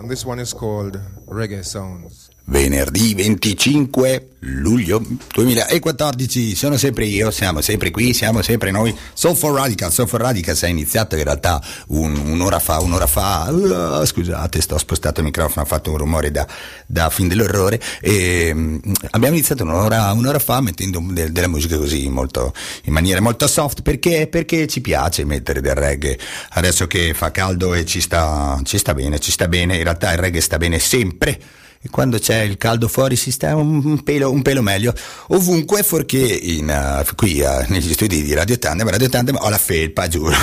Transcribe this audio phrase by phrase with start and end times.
[0.00, 2.19] And this one is called Reggae Sounds.
[2.50, 5.00] Venerdì 25 luglio
[5.34, 8.92] 2014, sono sempre io, siamo sempre qui, siamo sempre noi.
[9.12, 14.60] Soulful Radical, Soulful Radical è iniziato in realtà un, un'ora fa, un'ora fa, uh, scusate,
[14.60, 16.44] sto spostato il microfono, ha fatto un rumore da,
[16.86, 17.80] da fin dell'orrore.
[18.00, 22.52] E, um, abbiamo iniziato un'ora, un'ora fa mettendo de, della musica così molto,
[22.86, 26.18] in maniera molto soft perché, perché ci piace mettere del reggae.
[26.54, 30.10] Adesso che fa caldo e ci sta, ci sta bene, ci sta bene, in realtà
[30.10, 31.40] il reggae sta bene sempre
[31.82, 34.92] e quando c'è il caldo fuori si sta un pelo, un pelo meglio
[35.28, 39.56] ovunque fuorché in, uh, qui uh, negli studi di Radio Tandem Radio Tandem ho la
[39.56, 40.36] felpa giuro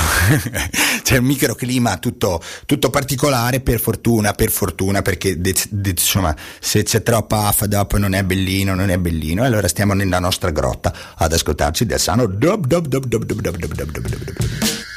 [1.04, 6.82] c'è un microclima tutto, tutto, particolare per fortuna per fortuna perché de, de, insomma se
[6.82, 10.92] c'è troppa affa dopo non è bellino non è bellino allora stiamo nella nostra grotta
[11.14, 14.97] ad ascoltarci del sano dub dub dub dub dub dub dub dub dub dub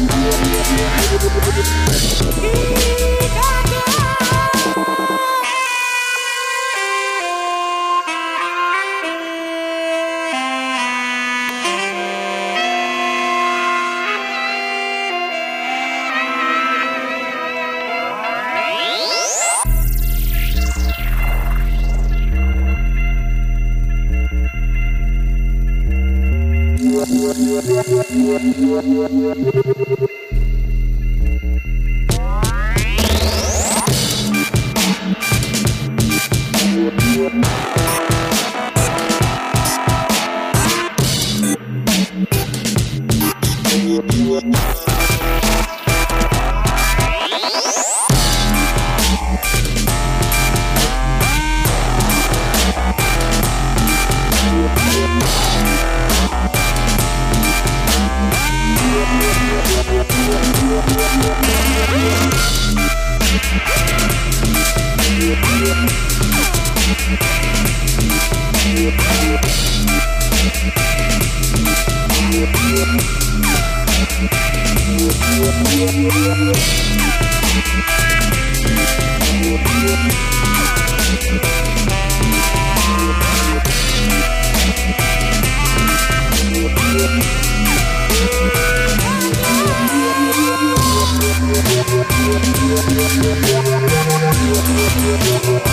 [95.45, 95.67] Thank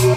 [0.00, 0.11] you.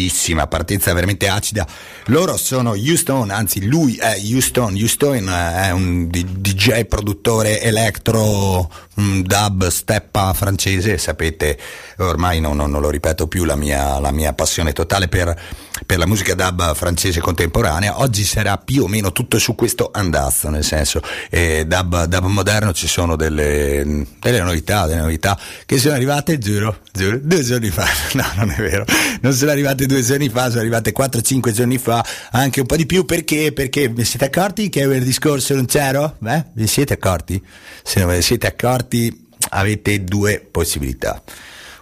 [0.00, 1.66] Acidissima, partenza veramente acida.
[2.06, 10.32] Loro sono Houston, anzi lui è Houston, Houston è un DJ produttore electro dub steppa
[10.32, 11.58] francese, sapete,
[11.98, 15.38] ormai non, non, non lo ripeto più la mia, la mia passione totale per,
[15.86, 20.48] per, la musica dub francese contemporanea, oggi sarà più o meno tutto su questo andazzo,
[20.48, 25.94] nel senso, eh, dub, dub, moderno ci sono delle, delle, novità, delle novità che sono
[25.94, 28.84] arrivate, giuro, giuro, due giorni fa, no non è vero,
[29.20, 32.86] non sono arrivate due giorni fa, sono arrivate 4-5 giorni fa, anche un po' di
[32.86, 33.52] più, perché?
[33.52, 36.16] Perché vi siete accorti che il discorso non c'ero?
[36.18, 37.42] Beh, vi siete accorti?
[37.82, 41.22] Se non ve ne siete accorti avete due possibilità.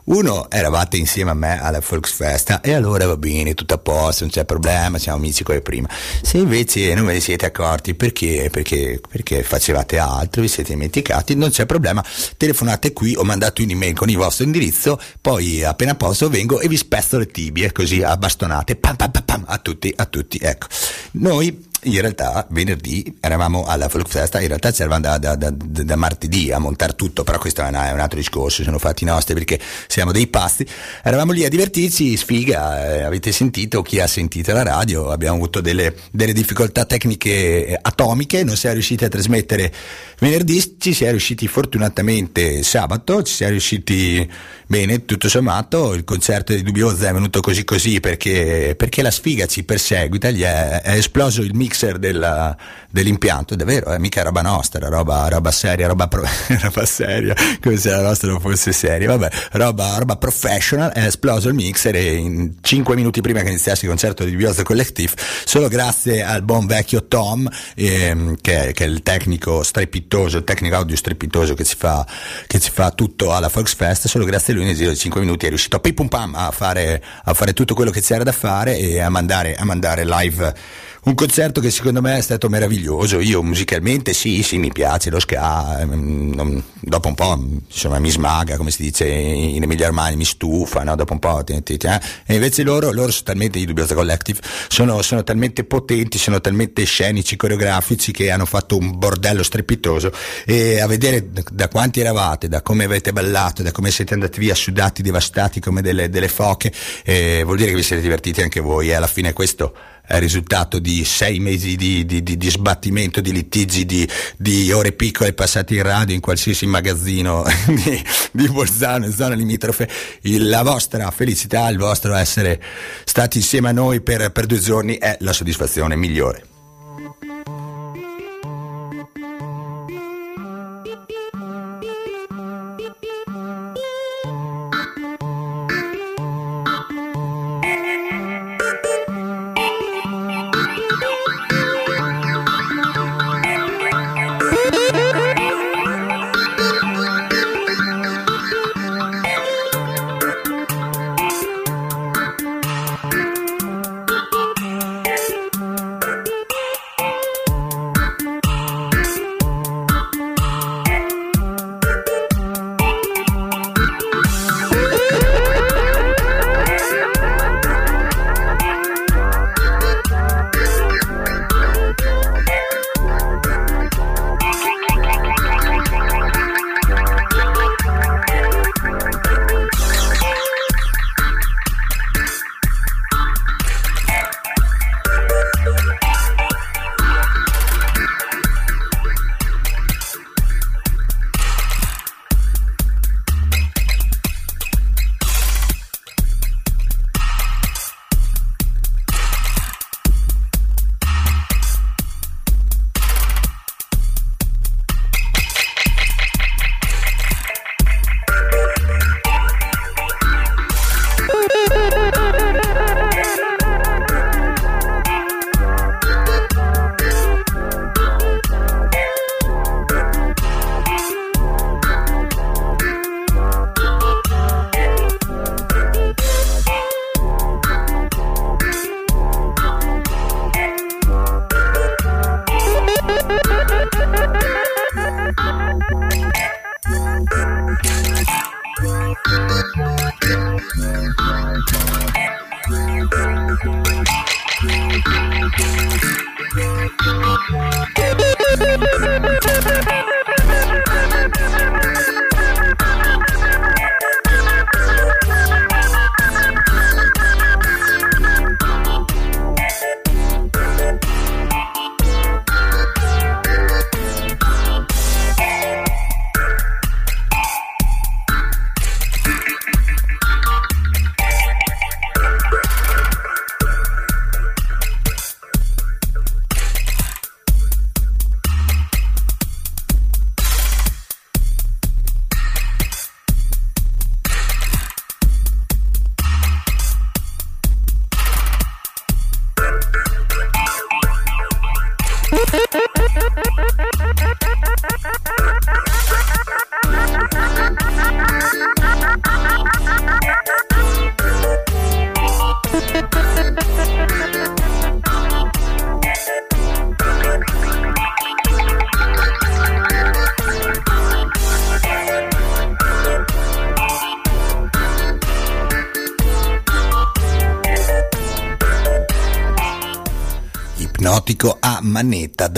[0.08, 4.32] Uno, eravate insieme a me alla Volksfesta e allora va bene, tutto a posto, non
[4.32, 5.86] c'è problema, siamo amici come prima.
[6.22, 11.34] Se invece non ve ne siete accorti perché, perché, perché facevate altro, vi siete dimenticati,
[11.34, 12.02] non c'è problema,
[12.38, 16.78] telefonate qui o mandate un'email con il vostro indirizzo, poi appena posso vengo e vi
[16.78, 20.68] spesto le tibie così a bastonate, pam pam pam, pam a tutti, a tutti, ecco.
[21.12, 26.50] Noi in realtà venerdì eravamo alla Volksfesta, in realtà c'eravamo da, da, da, da, martedì
[26.50, 29.60] a montare tutto, però questo è, una, è un altro discorso, sono fatti nostri perché
[29.86, 30.66] siamo dei pasti.
[31.02, 35.60] Eravamo lì a divertirci, sfiga, eh, avete sentito, chi ha sentito la radio, abbiamo avuto
[35.60, 39.72] delle, delle difficoltà tecniche eh, atomiche, non si è riusciti a trasmettere
[40.18, 44.28] venerdì, ci si è riusciti fortunatamente sabato, ci si è riusciti
[44.66, 49.46] bene, tutto sommato, il concerto di Dubiosa è venuto così così perché, perché la sfiga
[49.46, 52.56] ci perseguita, gli è, è esploso il mixer della,
[52.90, 56.22] dell'impianto, ed è vero, eh, mica roba nostra, roba, roba seria, roba, pro,
[56.62, 61.48] roba, seria, come se la nostra non fosse seria, vabbè, roba, roba professional, è esploso
[61.48, 65.12] il mixer e in 5 minuti prima che iniziasse il concerto di Biosa Collective,
[65.44, 70.76] solo grazie al buon vecchio Tom, ehm, che, che, è il tecnico strepitoso, il tecnico
[70.76, 72.06] audio strepitoso che ci fa,
[72.46, 75.44] che ci fa tutto alla Volksfest, solo grazie a lui nel giro di 5 minuti
[75.44, 78.32] è riuscito a pim pum pam a fare, a fare tutto quello che c'era da
[78.32, 83.18] fare e a mandare, a mandare live un concerto che secondo me è stato meraviglioso.
[83.18, 88.58] Io musicalmente sì, sì, mi piace lo ska, ehm, dopo un po' insomma, mi smaga,
[88.58, 90.94] come si dice in Emilia Armani, mi stufa, no?
[90.96, 91.42] dopo un po'.
[91.42, 92.00] Ti, ti, eh?
[92.26, 96.84] E invece loro, loro sono talmente, i Dubiosa Collective, sono, sono talmente potenti, sono talmente
[96.84, 100.12] scenici, coreografici che hanno fatto un bordello strepitoso.
[100.44, 104.54] E a vedere da quanti eravate, da come avete ballato, da come siete andati via
[104.54, 106.70] sudati, devastati come delle, delle foche,
[107.02, 109.72] eh, vuol dire che vi siete divertiti anche voi e alla fine questo
[110.08, 115.34] è risultato di sei mesi di, di, di, di sbattimento, di litigi, di, ore piccole
[115.34, 117.44] passate in radio in qualsiasi magazzino
[118.32, 119.86] di, Bolzano e zona limitrofe.
[120.22, 122.58] Il, la vostra felicità, il vostro essere
[123.04, 126.42] stati insieme a noi per, per due giorni è la soddisfazione migliore.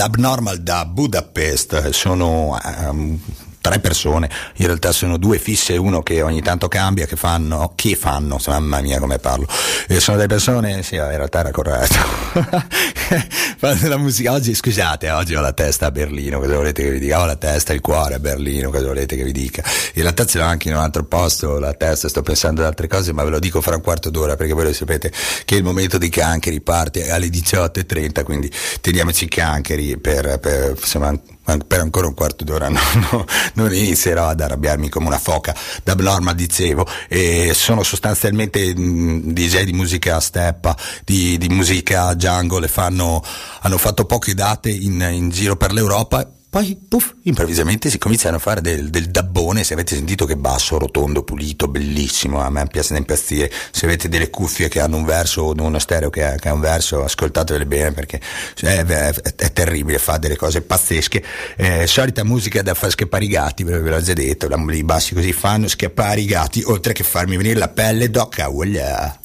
[0.01, 2.57] Abnormal da Budapest, sono
[2.89, 3.19] um,
[3.61, 7.73] tre persone, in realtà sono due fisse e uno che ogni tanto cambia, che fanno,
[7.75, 9.47] che fanno, mamma mia come parlo,
[9.87, 11.95] e sono delle persone, sì in realtà era corretto,
[13.61, 16.97] fanno la musica, oggi scusate, oggi ho la testa a Berlino, cosa volete che vi
[16.97, 19.61] dica, ho la testa e il cuore a Berlino, cosa volete che vi dica,
[19.93, 22.87] in realtà ce l'ho anche in un altro posto, la testa, sto pensando ad altre
[22.87, 25.11] cose, ma ve lo dico fra un quarto d'ora, perché voi lo sapete
[25.45, 28.51] che il momento dei cancheri parte alle 18.30, quindi
[28.81, 31.15] teniamoci cancheri per, per insomma,
[31.67, 32.79] per ancora un quarto d'ora no,
[33.11, 35.55] no, non inizierò ad arrabbiarmi come una foca.
[35.83, 43.23] Da Norma dicevo e sono sostanzialmente DJ di musica steppa di, di musica jungle fanno,
[43.61, 48.39] hanno fatto poche date in, in giro per l'Europa Poi, puff, improvvisamente si cominciano a
[48.39, 52.91] fare del, del, dabbone, se avete sentito che basso, rotondo, pulito, bellissimo, a me piace
[52.91, 56.35] da impazzire, se avete delle cuffie che hanno un verso o uno stereo che ha,
[56.35, 58.19] che ha un verso, ascoltatevele bene perché
[58.59, 61.23] è, è, è, terribile, fa delle cose pazzesche,
[61.55, 65.31] eh, solita musica da far scappare i gatti, ve l'ho già detto, i bassi così
[65.31, 69.20] fanno scappare i gatti, oltre che farmi venire la pelle d'occa, voilà.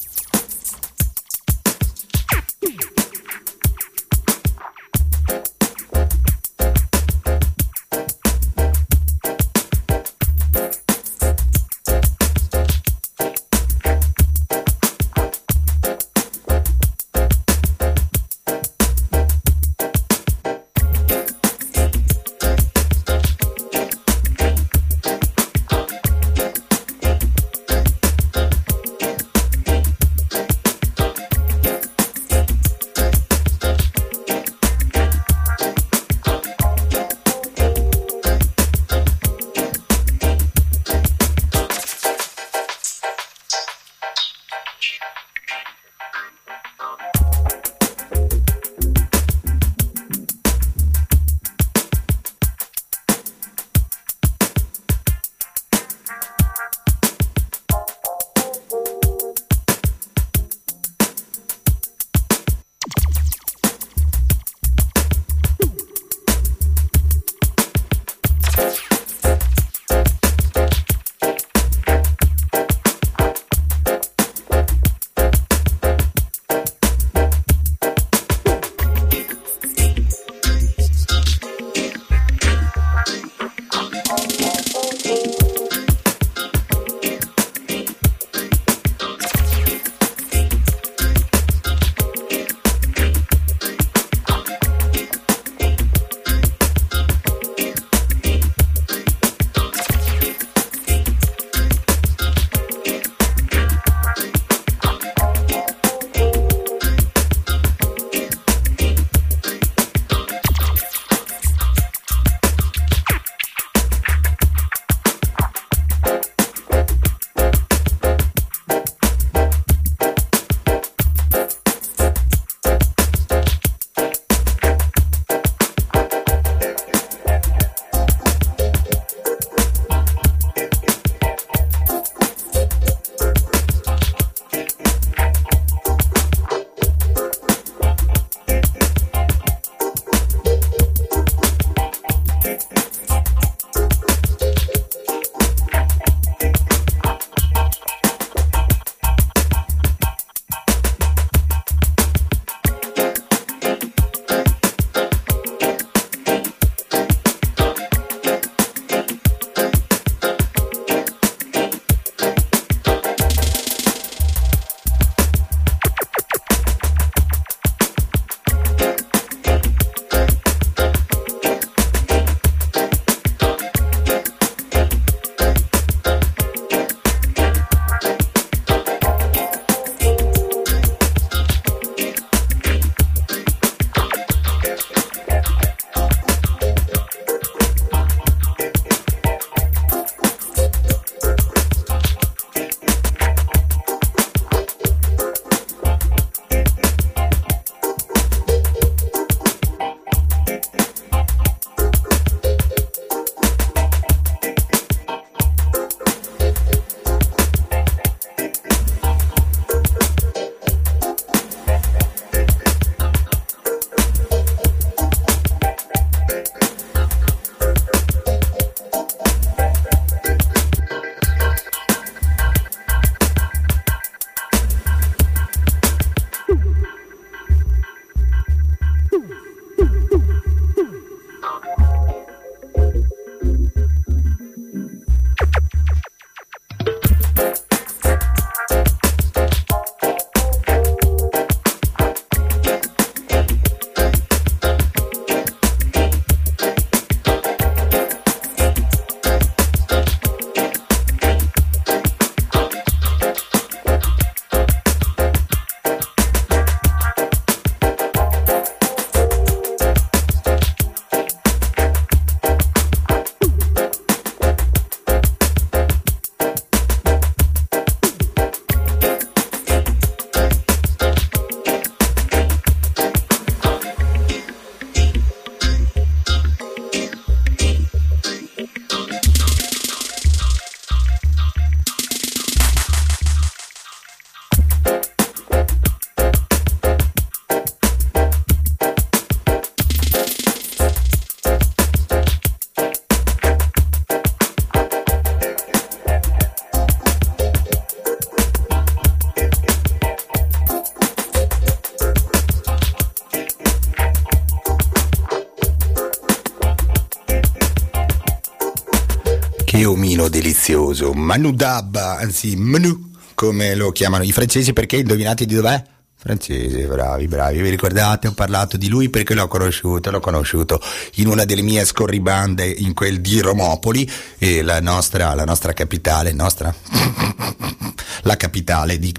[310.96, 315.82] Delizioso, Manu Dab, anzi Manu, come lo chiamano i francesi, perché indovinate di dov'è?
[316.16, 317.61] Francese, bravi, bravi.
[317.61, 318.28] Vi ricordate?
[318.28, 320.80] Ho parlato di lui perché l'ho conosciuto, l'ho conosciuto
[321.16, 326.32] in una delle mie scorribande in quel di Romopoli, e la nostra, la nostra capitale,
[326.32, 326.74] nostra,
[328.22, 329.12] la capitale di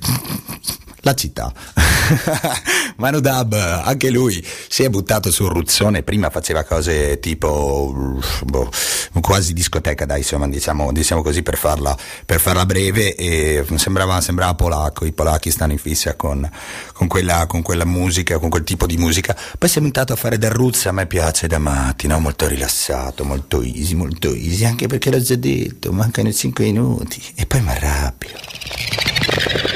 [1.01, 1.53] la città.
[2.97, 8.71] Manu Dab, anche lui si è buttato sul ruzzone, prima faceva cose tipo boh,
[9.21, 14.53] quasi discoteca, dai, insomma, diciamo, diciamo così per farla, per farla, breve, e sembrava, sembrava
[14.55, 16.49] polacco, i polacchi stanno in fissa con,
[16.93, 19.35] con, quella, con, quella, musica, con quel tipo di musica.
[19.57, 22.19] Poi si è buttato a fare del roots, a me piace da matti, no?
[22.19, 27.45] molto rilassato, molto easy, molto easy, anche perché l'ho già detto, mancano 5 minuti e
[27.45, 29.66] poi mi arrabbio.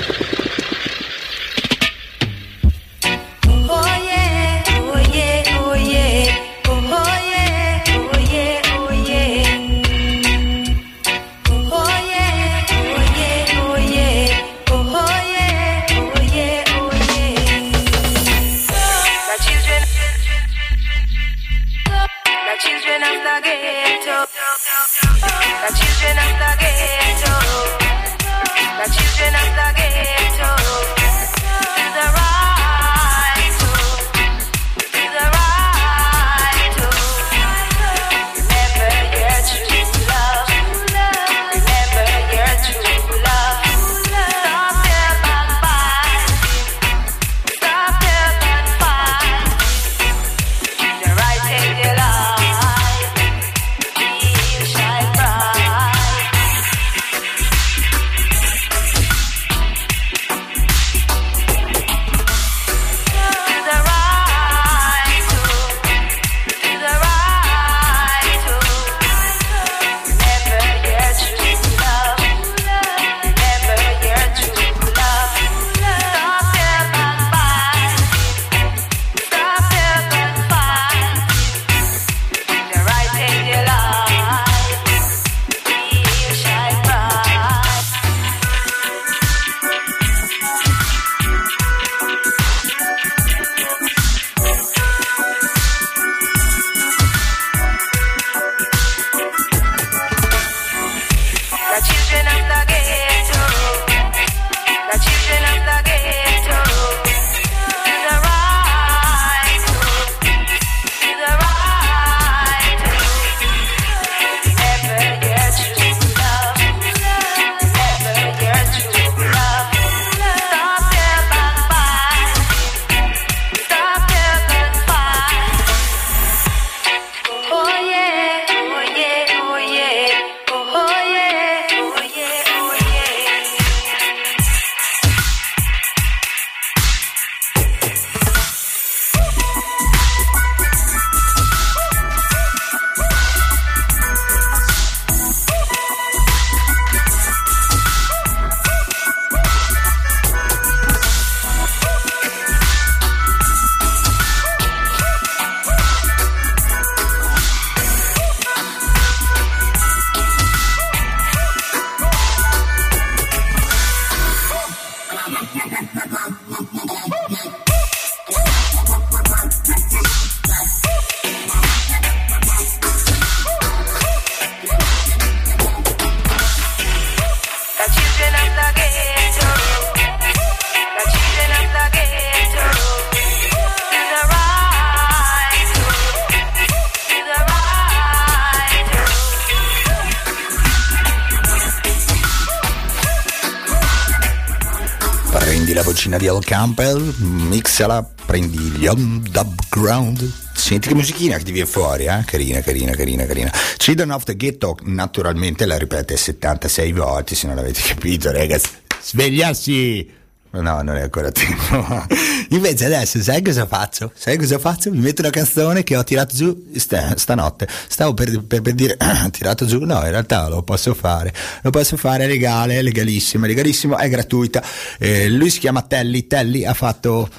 [196.02, 200.28] Vocina di Al Campbell, mixala, prendi gli underground.
[200.52, 202.24] Senti che musichina che ti viene fuori, eh?
[202.26, 203.52] Carina, carina, carina, carina.
[203.78, 208.70] Children of the Ghetto, naturalmente la ripete 76 volte, se non l'avete capito, ragazzi.
[209.00, 210.21] Svegliarsi!
[210.54, 212.06] No, non è ancora tempo.
[212.50, 214.12] Invece adesso sai cosa faccio?
[214.14, 214.92] Sai cosa faccio?
[214.92, 217.68] Mi metto una canzone che ho tirato giù st- stanotte.
[217.88, 218.98] Stavo per, per, per dire
[219.32, 219.80] tirato giù.
[219.86, 221.34] No, in realtà lo posso fare.
[221.62, 224.62] Lo posso fare legale, legalissimo, legalissimo, è gratuita.
[225.00, 226.28] Eh, lui si chiama Telly.
[226.28, 227.30] Telly ha fatto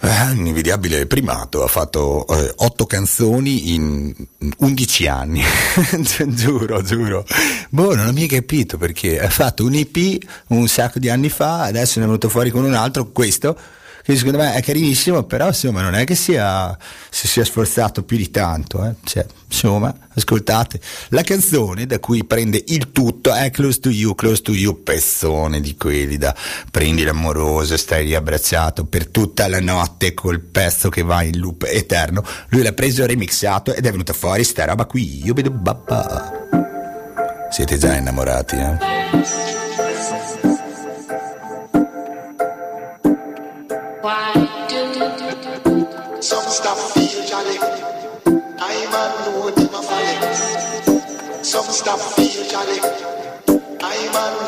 [0.00, 4.14] eh, un invidiabile primato, ha fatto eh, otto canzoni in
[4.58, 5.42] undici anni,
[6.28, 7.24] giuro, giuro.
[7.70, 9.20] Boh, non ho mica capito perché.
[9.20, 12.64] Ha fatto un EP un sacco di anni fa, adesso ne è venuto fuori con
[12.64, 13.58] un altro, questo,
[14.12, 16.74] che secondo me è carinissimo, però insomma non è che sia,
[17.10, 18.94] si sia sforzato più di tanto, eh.
[19.04, 24.40] cioè, insomma, ascoltate, la canzone da cui prende il tutto è Close to You, Close
[24.40, 26.34] to You, pezzone di quelli da
[26.70, 32.24] prendi l'amoroso, stai riabbracciato per tutta la notte col pezzo che va in loop eterno,
[32.48, 36.32] lui l'ha preso remixato ed è venuta fuori sta roba qui, io vedo babba.
[37.50, 39.87] Siete già innamorati, eh?
[51.78, 52.80] Stop feel jolly.
[53.80, 54.47] I'm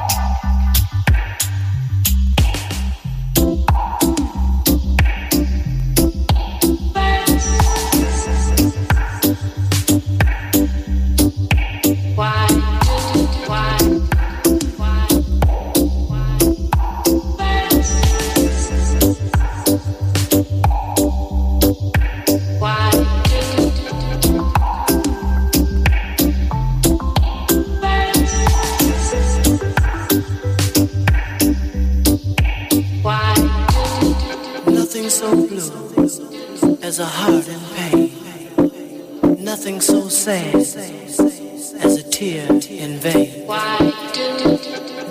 [35.11, 39.43] so blue as a heart in pain.
[39.43, 43.45] Nothing so sad as a tear in vain.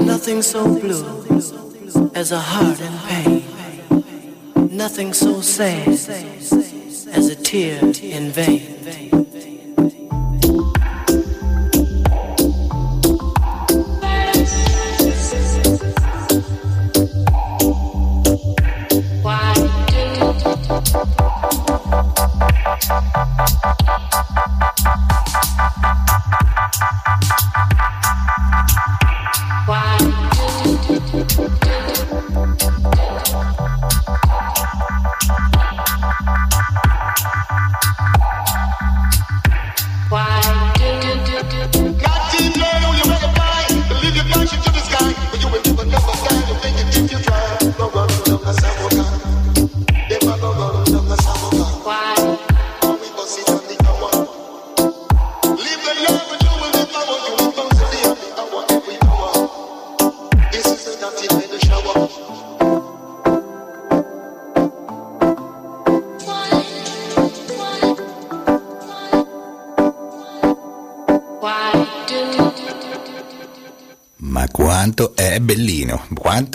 [0.00, 1.04] Nothing so blue
[2.14, 3.44] as a heart in pain.
[4.74, 8.79] Nothing so sad as a tear in vain.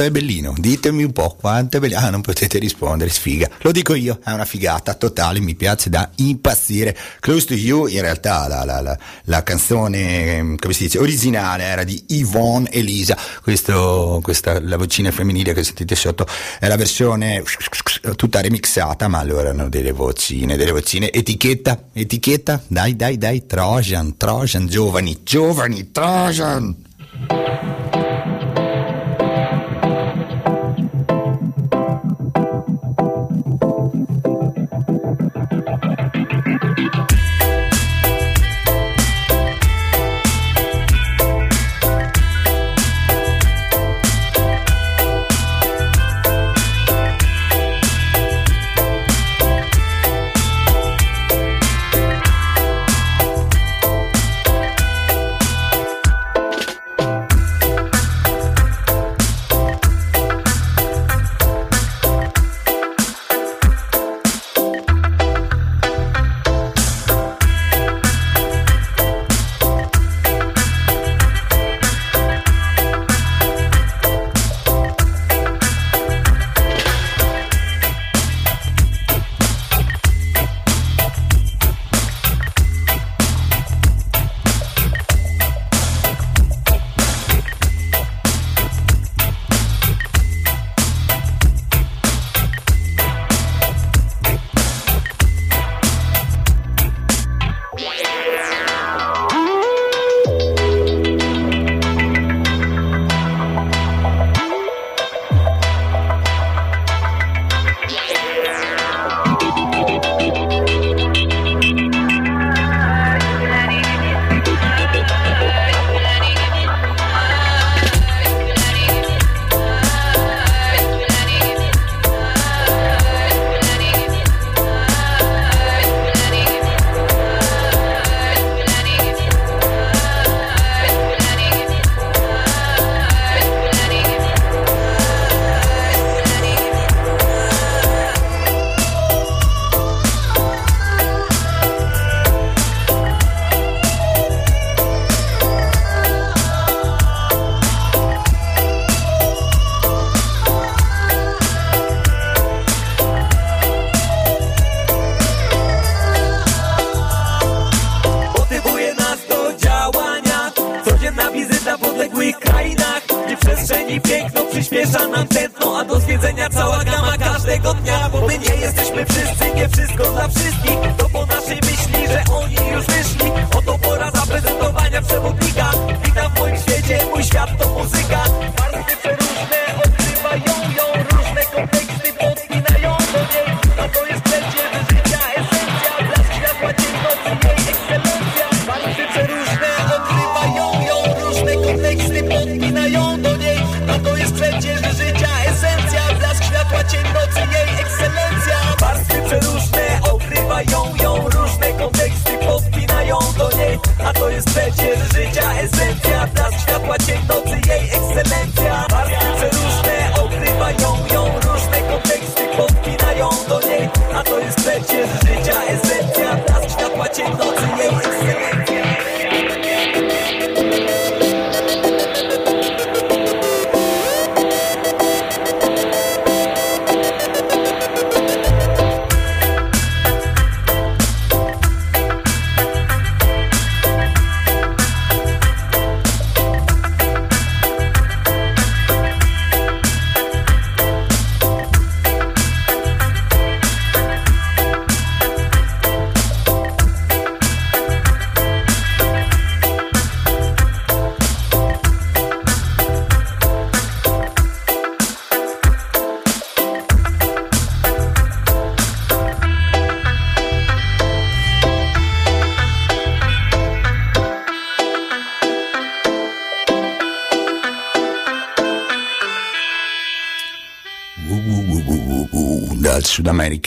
[0.05, 1.99] È bellino, ditemi un po' quanto è bellino.
[1.99, 3.49] Ah, non potete rispondere, sfiga.
[3.61, 6.97] Lo dico io, è una figata totale, mi piace da impazzire.
[7.19, 11.83] Close to You, in realtà la, la, la, la canzone, come si dice, originale era
[11.83, 16.25] di Yvonne Elisa, Questo, questa, la vocina femminile che sentite sotto
[16.59, 17.43] è la versione
[18.15, 21.11] tutta remixata, ma allora hanno delle vocine, delle vocine.
[21.11, 27.94] Etichetta, etichetta, dai, dai, dai, Trojan, Trojan, giovani, giovani, Trojan.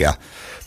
[0.02, 0.12] Uh,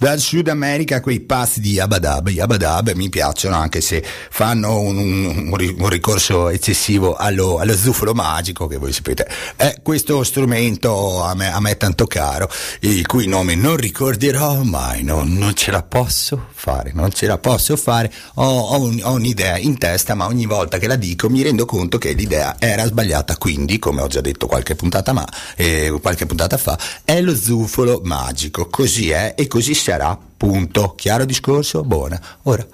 [0.01, 0.99] dal Sud America.
[0.99, 5.89] Quei passi di Yabadab, Yabadab mi piacciono anche se fanno un, un- un ri- un
[5.89, 9.29] ricorso eccessivo allo, allo zufolo magico che voi sapete.
[9.55, 12.49] È questo strumento a me, a me tanto caro,
[12.79, 17.37] il cui nome non ricorderò mai, no, non ce la posso fare, non ce la
[17.37, 21.29] posso fare, ho, ho un- ho un'idea in testa ma ogni volta che la dico
[21.29, 25.27] mi rendo conto che l'idea era sbagliata, quindi come ho già detto qualche puntata, ma,
[25.55, 26.75] eh, qualche puntata fa,
[27.05, 30.95] è lo zufolo magico, così è e così sarà, punto.
[30.95, 31.83] Chiaro discorso?
[31.83, 32.19] Buona.
[32.45, 32.65] Ora,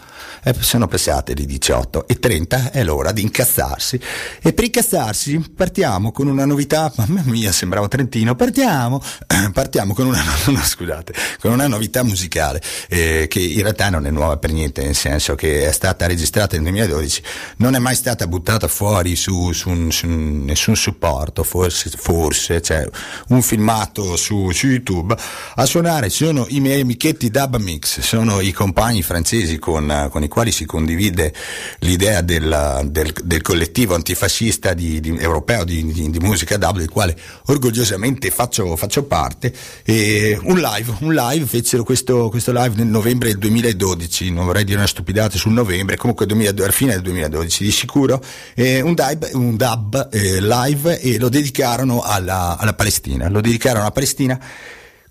[0.44, 4.00] eh, sono passate le 18 e 30, è l'ora di incazzarsi.
[4.42, 9.02] E per incazzarsi partiamo con una novità, mamma mia, sembrava Trentino, partiamo,
[9.52, 14.12] partiamo con una, no, scusate, con una novità musicale eh, che in realtà non è
[14.12, 17.22] nuova per niente, nel senso che è stata registrata nel 2012,
[17.58, 22.62] non è mai stata buttata fuori su, su un- su un- nessun supporto, forse, forse
[22.62, 22.88] c'è
[23.28, 25.18] un filmato su, su YouTube.
[25.56, 27.30] A suonare sono i miei amichetti
[27.60, 31.34] Mix, sono i compagni francesi con, eh, con i quali si condivide
[31.80, 37.16] l'idea del, del- del collettivo antifascista di- di- europeo di, di- musica dub, del quale
[37.46, 39.54] orgogliosamente faccio, faccio parte.
[39.84, 44.64] E un live, un live, fecero questo, questo live nel novembre del 2012, non vorrei
[44.64, 48.94] dire una stupidata sul novembre, comunque 2002, alla fine del 2012 di sicuro, e un,
[48.94, 54.40] dub, un dub eh, live e lo dedicarono alla, alla Palestina, lo dedicarono alla Palestina.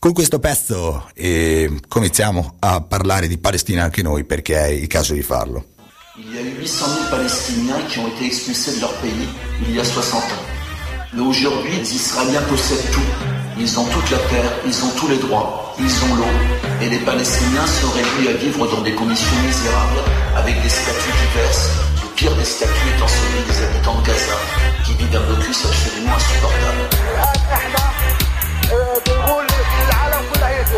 [0.06, 5.14] Con questo pezzo eh, cominciamo a parlare di Palestina anche noi perché è il caso
[5.14, 5.64] di farlo.
[6.16, 9.26] Il y a eu 800 000 Palestiniens qui ont été expulsés de leur pays
[9.66, 10.44] il y a 60 ans.
[11.12, 13.10] Mais aujourd'hui, les Israéliens possèdent tout.
[13.58, 16.34] Ils ont toute la terre, ils ont tous les droits, ils ont l'eau.
[16.80, 20.04] Et les Palestiniens sont réduits à vivre dans des conditions misérables,
[20.36, 21.68] avec des statuts diverses,
[22.04, 24.38] le pire des statuts étant celui des habitants de Gaza,
[24.84, 26.86] qui vivent un blocus absolument insupportable.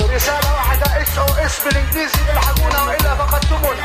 [0.07, 3.82] رسالة واحدة اس أو إس بالإنجليزي الحقونا وإلا فقدتمونا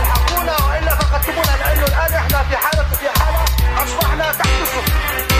[0.00, 3.44] الحقونا وإلا فقدتمونا لأنه الآن إحنا في حالة في حالة
[3.84, 5.33] أصبحنا تحت الصفر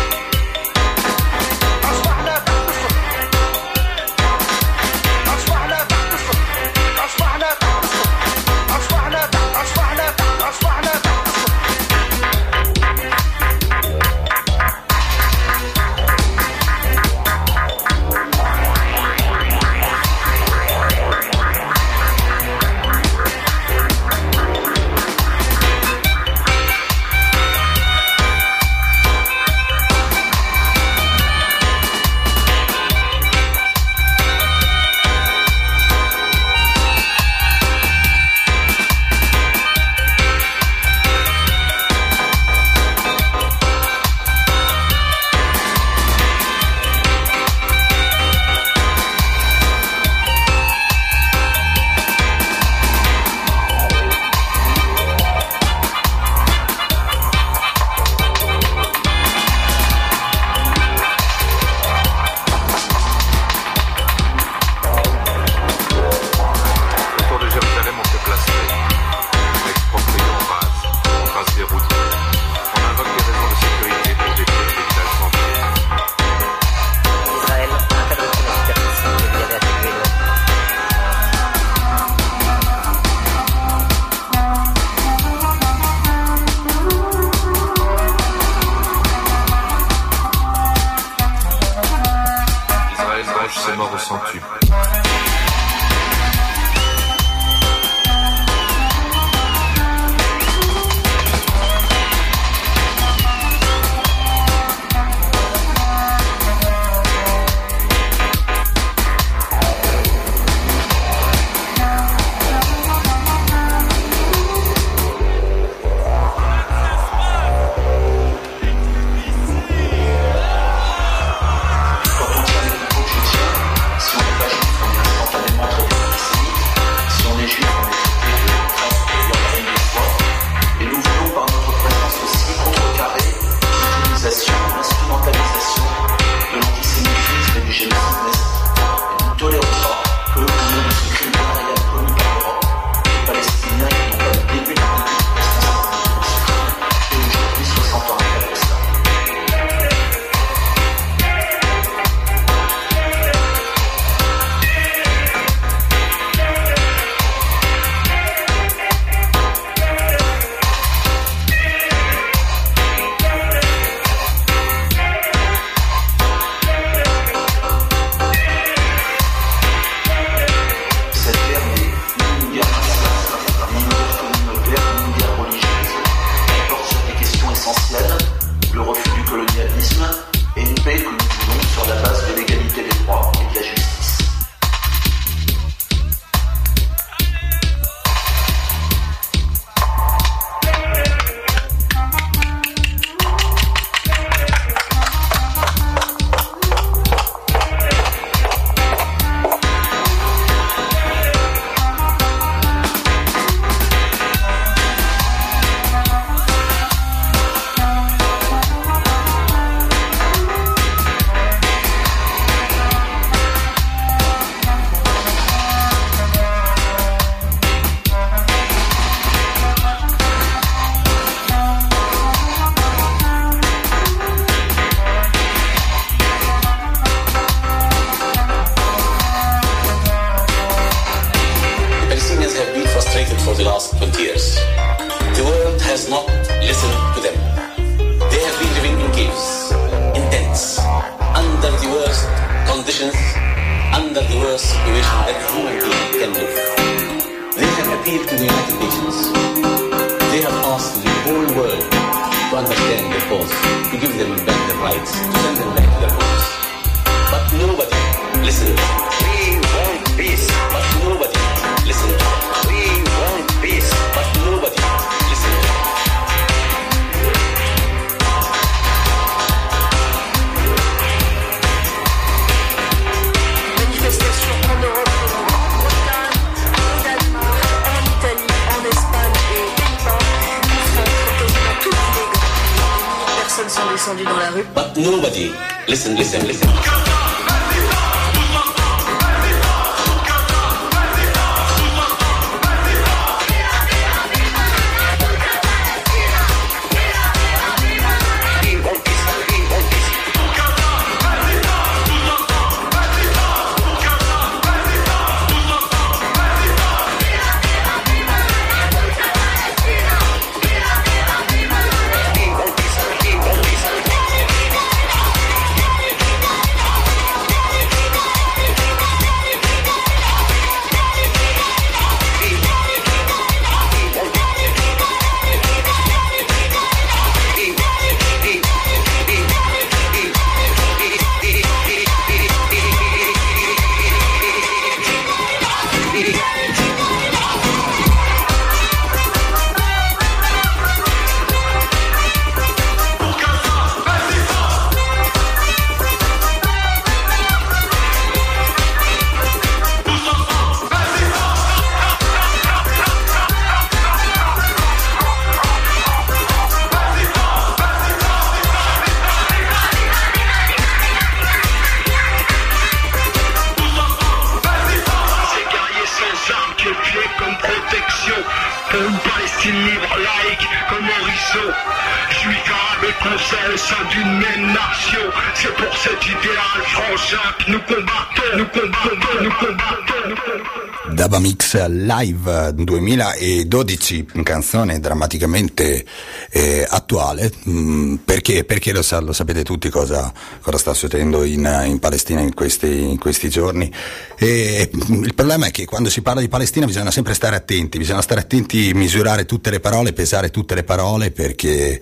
[381.13, 386.05] Daba Mix Live 2012, canzone drammaticamente
[386.51, 391.85] eh, attuale, mm, perché, perché lo, sa, lo, sapete tutti cosa, cosa sta succedendo in,
[391.87, 393.93] in Palestina in questi, in questi giorni.
[394.37, 398.23] E, il problema è che quando si parla di Palestina bisogna sempre stare attenti, bisogna
[398.23, 402.01] stare attenti, misurare tutte le parole, pesare tutte le parole perché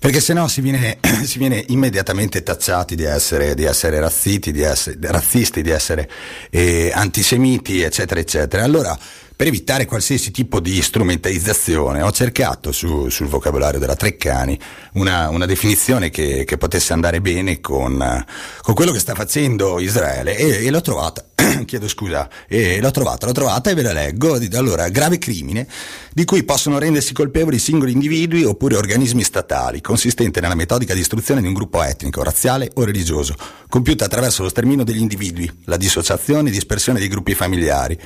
[0.00, 4.62] perché se no si viene, si viene immediatamente tacciati di essere, di essere razzisti, di
[4.62, 6.08] essere, razzisti, di essere
[6.48, 8.64] eh, antisemiti, eccetera, eccetera.
[8.64, 8.98] Allora,
[9.40, 14.60] per evitare qualsiasi tipo di strumentalizzazione ho cercato su, sul vocabolario della Treccani
[14.92, 18.26] una, una definizione che, che, potesse andare bene con,
[18.60, 21.24] con, quello che sta facendo Israele e, e l'ho trovata,
[21.64, 24.38] chiedo scusa, e l'ho trovata, l'ho trovata e ve la leggo.
[24.52, 25.66] Allora, grave crimine
[26.12, 31.40] di cui possono rendersi colpevoli singoli individui oppure organismi statali, consistente nella metodica di istruzione
[31.40, 33.34] di un gruppo etnico, razziale o religioso,
[33.70, 37.98] compiuta attraverso lo sterminio degli individui, la dissociazione e dispersione dei gruppi familiari,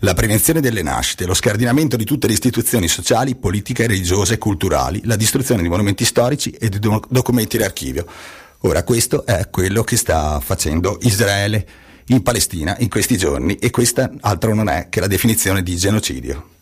[0.00, 5.00] la prevenzione delle nascite, lo scardinamento di tutte le istituzioni sociali, politiche, religiose e culturali,
[5.04, 8.06] la distruzione di monumenti storici e di do- documenti d'archivio.
[8.60, 11.66] Ora questo è quello che sta facendo Israele
[12.06, 16.56] in Palestina in questi giorni e questa altro non è che la definizione di genocidio.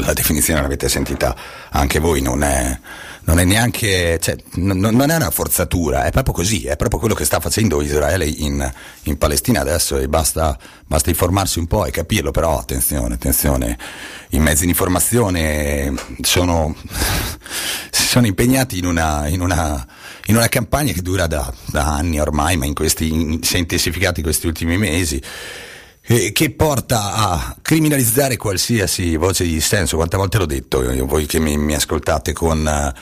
[0.00, 1.34] La, definizione l'avete sentita
[1.70, 2.78] anche voi, non è,
[3.24, 7.14] non è neanche, cioè, n- non è una forzatura, è proprio così, è proprio quello
[7.14, 8.72] che sta facendo Israele in,
[9.04, 13.78] in Palestina adesso e basta, basta informarsi un po' e capirlo, però attenzione, attenzione,
[14.30, 16.74] i mezzi di informazione sono,
[17.90, 19.86] sono impegnati in una, in, una,
[20.26, 23.58] in una, campagna che dura da, da anni ormai, ma in questi, in, si è
[23.58, 25.20] intensificata in questi ultimi mesi
[26.06, 29.96] eh, che porta a criminalizzare qualsiasi voce di dissenso.
[29.96, 32.94] Quante volte l'ho detto, voi che mi, mi ascoltate con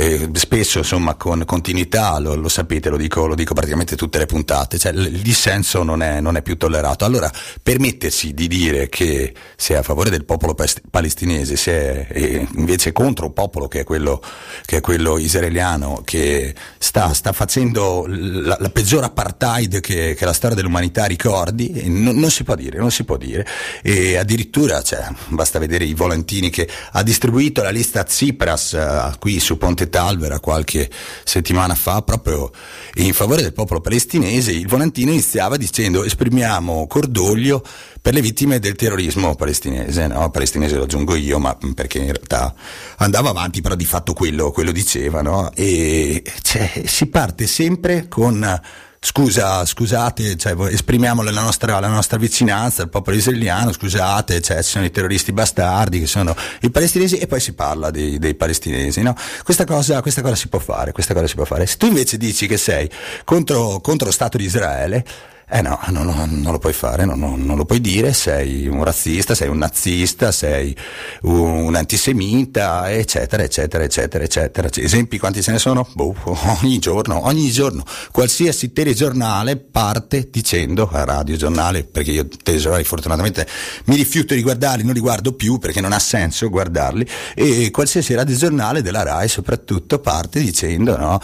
[0.00, 4.24] eh, spesso insomma con continuità, lo, lo sapete, lo dico, lo dico, praticamente tutte le
[4.24, 7.04] puntate, cioè il dissenso non è, non è, più tollerato.
[7.04, 7.30] Allora
[7.62, 10.56] permettersi di dire che se è a favore del popolo
[10.90, 14.22] palestinese, se è eh, invece contro un popolo che è quello,
[14.64, 20.32] che è quello israeliano, che sta, sta facendo la, la, peggior apartheid che, che, la
[20.32, 23.46] storia dell'umanità ricordi, non, non, si può dire, non si può dire.
[23.82, 29.38] E addirittura, cioè, basta vedere i volantini che ha distribuito la lista Tsipras uh, qui
[29.40, 30.88] su Ponte Talvera qualche
[31.24, 32.50] settimana fa, proprio
[32.94, 37.62] in favore del popolo palestinese, il volantino iniziava dicendo esprimiamo cordoglio
[38.00, 40.30] per le vittime del terrorismo palestinese, no?
[40.30, 42.54] palestinese lo aggiungo io, ma perché in realtà
[42.96, 45.50] andava avanti, però di fatto quello, quello diceva, no?
[45.54, 48.60] e cioè, si parte sempre con
[49.02, 54.70] scusa, scusate, cioè, esprimiamo la nostra, la nostra, vicinanza al popolo israeliano, scusate, cioè, ci
[54.70, 59.00] sono i terroristi bastardi che sono i palestinesi e poi si parla dei, dei palestinesi,
[59.00, 59.16] no?
[59.42, 61.66] Questa cosa, questa cosa si può fare, questa cosa si può fare.
[61.66, 62.90] Se tu invece dici che sei
[63.24, 65.04] contro, contro lo Stato di Israele,
[65.52, 68.84] eh no, non, non, non lo puoi fare, non, non, lo puoi dire, sei un
[68.84, 70.76] razzista, sei un nazista, sei
[71.22, 74.68] un, antisemita, eccetera, eccetera, eccetera, eccetera.
[74.72, 75.88] Esempi quanti ce ne sono?
[75.94, 76.14] Boh,
[76.62, 77.84] ogni giorno, ogni giorno.
[78.12, 83.44] Qualsiasi telegiornale parte dicendo, radio, giornale, perché io telegiornali fortunatamente
[83.86, 88.14] mi rifiuto di guardarli, non li guardo più perché non ha senso guardarli, e qualsiasi
[88.14, 91.20] radiogiornale della RAI soprattutto parte dicendo, no,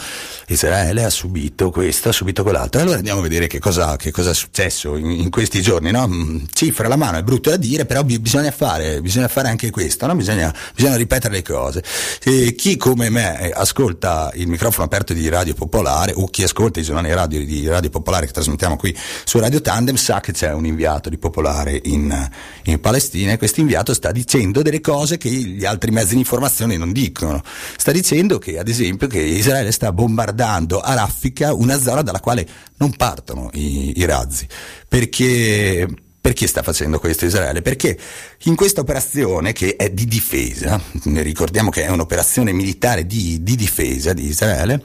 [0.47, 2.81] Israele ha subito questo, ha subito quell'altro.
[2.81, 5.91] E allora andiamo a vedere che cosa, che cosa è successo in, in, questi giorni,
[5.91, 6.07] no?
[6.07, 9.69] Mm, cifra la mano, è brutto da dire, però b- bisogna fare, bisogna fare anche
[9.69, 10.15] questo, no?
[10.15, 11.83] bisogna, bisogna, ripetere le cose.
[12.23, 16.79] E chi come me eh, ascolta il microfono aperto di Radio Popolare o chi ascolta
[16.79, 20.51] i giornali radio di Radio Popolare che trasmettiamo qui su Radio Tandem sa che c'è
[20.51, 22.29] un inviato di Popolare in,
[22.63, 26.75] in Palestina e questo inviato sta dicendo delle cose che gli altri mezzi di informazione
[26.75, 27.43] non dicono.
[27.77, 32.47] Sta dicendo che, ad esempio, che Israele sta bombardando a raffica una zona dalla quale
[32.77, 34.47] non partono i, i razzi,
[34.87, 35.87] perché
[36.27, 37.61] perché sta facendo questo Israele?
[37.61, 37.97] Perché
[38.43, 44.11] in questa operazione che è di difesa, ricordiamo che è un'operazione militare di, di difesa
[44.11, 44.83] di Israele,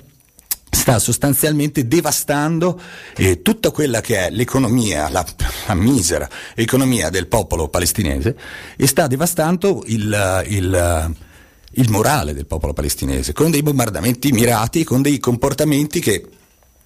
[0.70, 2.80] sta sostanzialmente devastando
[3.16, 5.26] eh, tutta quella che è l'economia, la,
[5.66, 8.36] la, misera economia del popolo palestinese
[8.76, 11.14] e sta devastando il, il,
[11.72, 16.24] il morale del popolo palestinese con dei bombardamenti mirati, con dei comportamenti che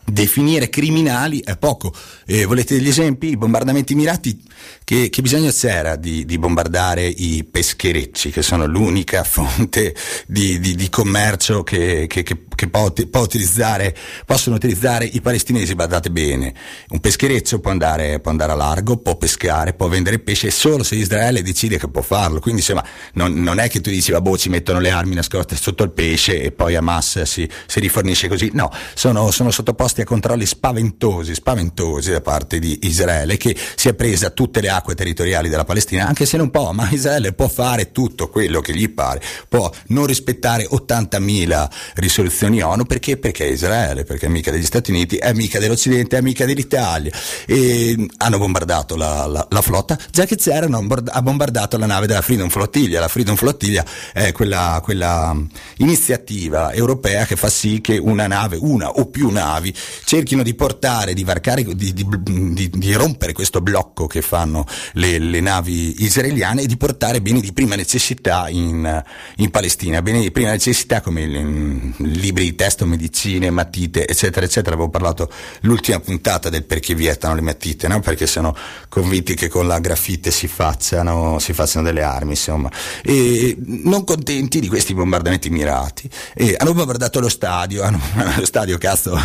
[0.07, 1.93] definire criminali è poco.
[2.25, 3.29] Eh, volete degli esempi?
[3.29, 4.41] I bombardamenti mirati,
[4.85, 9.95] che, che bisogno c'era di, di, bombardare i pescherecci, che sono l'unica fonte
[10.27, 13.95] di, di, di commercio che, che, che, può, può utilizzare,
[14.25, 16.55] possono utilizzare i palestinesi, badate bene.
[16.91, 20.95] Un peschereccio può andare, può andare a largo, può pescare, può vendere pesce solo se
[20.95, 22.41] Israele decide che può farlo.
[22.41, 22.85] Quindi insomma
[23.15, 26.41] non, non è che tu dici, vabbè, ci mettono le armi nascoste sotto il pesce
[26.43, 28.51] e poi Hamas si, si rifornisce così.
[28.53, 33.89] No, sono, sono sottoposti sottoposti a controlli spaventosi, spaventosi da parte di Israele che si
[33.89, 37.49] è presa tutte le acque territoriali della Palestina, anche se non può, ma Israele può
[37.49, 43.17] fare tutto quello che gli pare, può non rispettare 80.000 risoluzioni ONU perché?
[43.17, 47.13] Perché è Israele, perché è amica degli Stati Uniti, è amica dell'Occidente, è amica dell'Italia.
[47.47, 52.23] E hanno bombardato la, la, la flotta, già che c'erano, ha bombardato la nave della
[52.23, 55.35] Freedom Flottiglia, la Freedom Flottiglia è quella, quella
[55.79, 59.75] iniziativa europea che fa sì che una nave, una o più navi
[60.05, 65.41] cerchino di portare, di varcare, di, di, di, rompere questo blocco che fanno le, le,
[65.41, 69.03] navi israeliane e di portare beni di prima necessità in,
[69.37, 74.75] in Palestina, beni di prima necessità come le, libri di testo, medicine, matite, eccetera, eccetera.
[74.75, 75.31] Avevo parlato
[75.61, 78.01] l'ultima puntata del perché vietano le matite, no?
[78.01, 78.57] perché sono
[78.89, 82.71] convinti che con la grafite si facciano, si facciano delle armi, insomma.
[83.03, 88.01] E non contenti di questi bombardamenti mirati, e hanno bombardato lo stadio, hanno,
[88.39, 89.19] lo stadio cazzo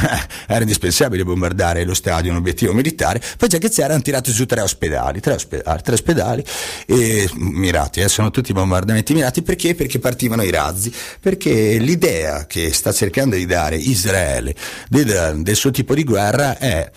[0.54, 4.46] era indispensabile bombardare lo stadio, un obiettivo militare, poi già che c'era hanno tirato su
[4.46, 6.44] tre ospedali, tre ospedali, tre ospedali
[6.86, 9.76] e, mirati, eh, sono tutti bombardamenti mirati perché?
[9.76, 14.56] Perché partivano i razzi, perché l'idea che sta cercando di dare Israele
[14.90, 16.92] del, del suo tipo di guerra è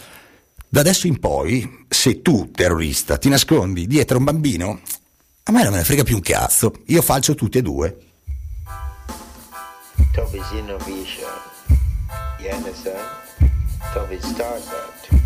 [0.74, 4.80] Da adesso in poi, se tu, terrorista, ti nascondi dietro un bambino,
[5.44, 6.72] a me non me ne frega più un cazzo.
[6.86, 7.96] Io falcio tutti e due.
[10.12, 11.30] Toby's innovation.
[12.40, 13.23] You understand?
[13.94, 15.22] Toby started.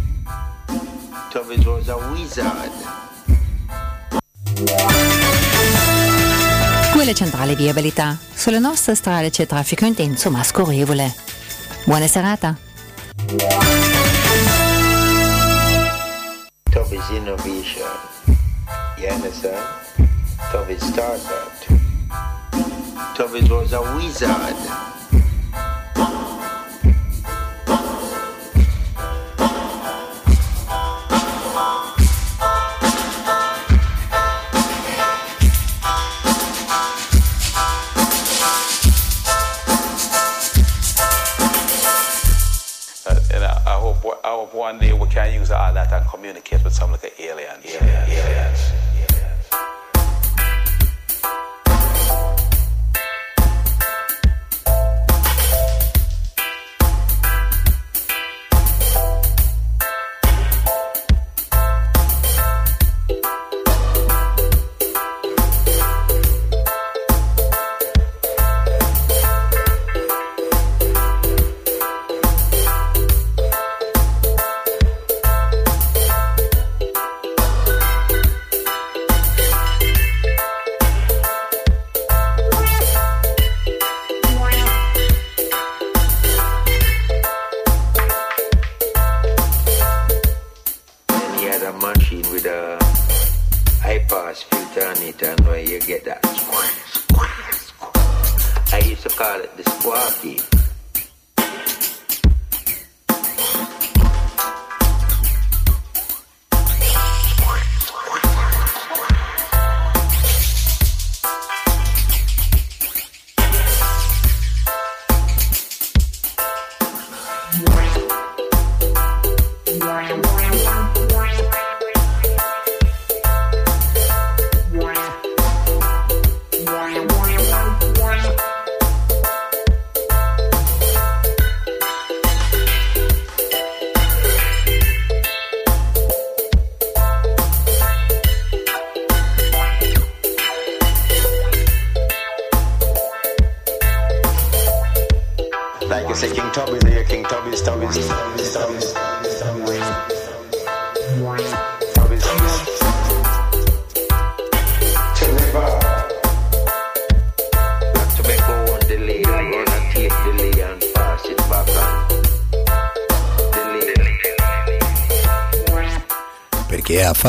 [1.31, 2.71] Toby was a wizard.
[6.93, 8.19] Quelle centrali viabilità.
[8.35, 11.15] Sulle nostre strade c'è traffico intenso ma scorrevole.
[11.87, 12.59] Buona serata.
[16.71, 17.89] Toby's innovation.
[18.99, 19.65] You understand?
[20.53, 21.81] Toby started.
[23.15, 24.98] Toby was a wizard.
[44.03, 47.61] Hope one day we can use all that and communicate with some like an alien.
[47.65, 48.09] Aliens.
[48.09, 48.48] aliens.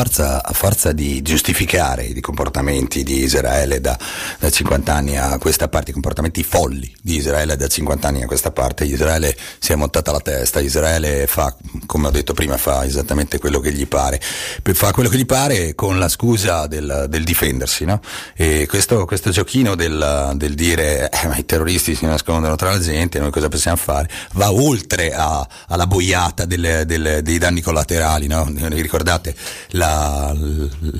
[0.00, 3.98] Forza, a forza di giustificare i comportamenti di Israele da,
[4.38, 8.26] da 50 anni a questa parte, i comportamenti folli di Israele da 50 anni a
[8.26, 11.54] questa parte, Israele si è montata la testa, Israele fa,
[12.00, 14.18] come ho detto prima, fa esattamente quello che gli pare,
[14.72, 18.00] fa quello che gli pare con la scusa del, del difendersi, no?
[18.34, 22.80] E questo, questo giochino del, del dire eh, ma i terroristi si nascondono tra la
[22.80, 24.08] gente, noi cosa possiamo fare?
[24.32, 28.50] Va oltre a- alla boiata delle- delle- dei danni collaterali, no?
[28.50, 29.34] Ricordate
[29.72, 30.34] la,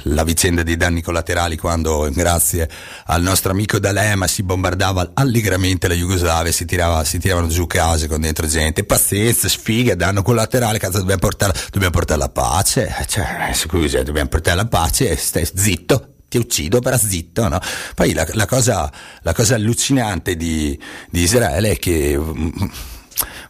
[0.03, 2.69] la vicenda dei danni collaterali quando grazie
[3.07, 8.07] al nostro amico D'Alema si bombardava allegramente la Jugoslavia, si, tirava, si tiravano giù case
[8.07, 13.51] con dentro gente, pazienza, sfiga, danno collaterale, cazzo dobbiamo portare, dobbiamo portare la pace, cioè,
[13.55, 17.61] scusa, dobbiamo portare la pace e stai zitto, ti uccido però zitto, no?
[17.95, 20.79] Poi la, la cosa, la cosa allucinante di,
[21.09, 22.49] di Israele è che mm,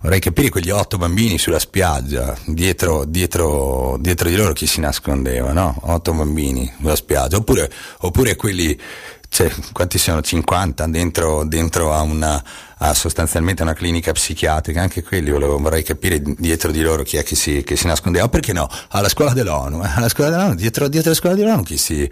[0.02, 5.52] vorrei capire quegli otto bambini sulla spiaggia, dietro, dietro, dietro di loro chi si nascondeva,
[5.52, 5.74] no?
[5.82, 7.70] Otto bambini sulla spiaggia, oppure,
[8.00, 8.78] oppure quelli,
[9.28, 10.20] cioè, quanti sono?
[10.20, 12.42] 50 dentro, dentro a una,
[12.82, 17.22] a sostanzialmente una clinica psichiatrica, anche quelli volevo, vorrei capire dietro di loro chi è
[17.22, 18.68] che si, che si nascondeva, o perché no?
[18.88, 19.90] Alla scuola dell'ONU, eh?
[19.94, 22.10] alla scuola dell'ONU, dietro, dietro alla scuola dell'ONU chi si,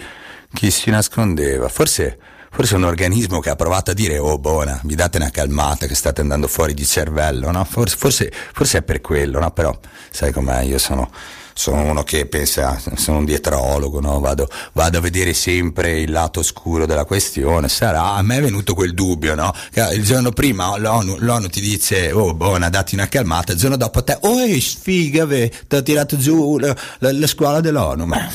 [0.52, 1.68] chi si nascondeva?
[1.68, 2.18] Forse,
[2.50, 5.94] forse un organismo che ha provato a dire oh buona, vi date una calmata che
[5.94, 7.64] state andando fuori di cervello, no?
[7.64, 9.50] Forse, forse, forse è per quello, no?
[9.52, 9.78] Però
[10.10, 11.10] sai com'è, io sono,
[11.59, 14.20] sono uno che pensa, sono un dietrologo, no?
[14.20, 17.68] vado, vado, a vedere sempre il lato oscuro della questione.
[17.68, 19.52] Sarà, a me è venuto quel dubbio, no?
[19.72, 23.76] Che il giorno prima l'ONU, l'ONU ti dice, oh, buona, dati una calmata, il giorno
[23.76, 28.04] dopo te, oh, sfiga, ti ho tirato giù la, la, la, scuola dell'ONU.
[28.04, 28.30] Ma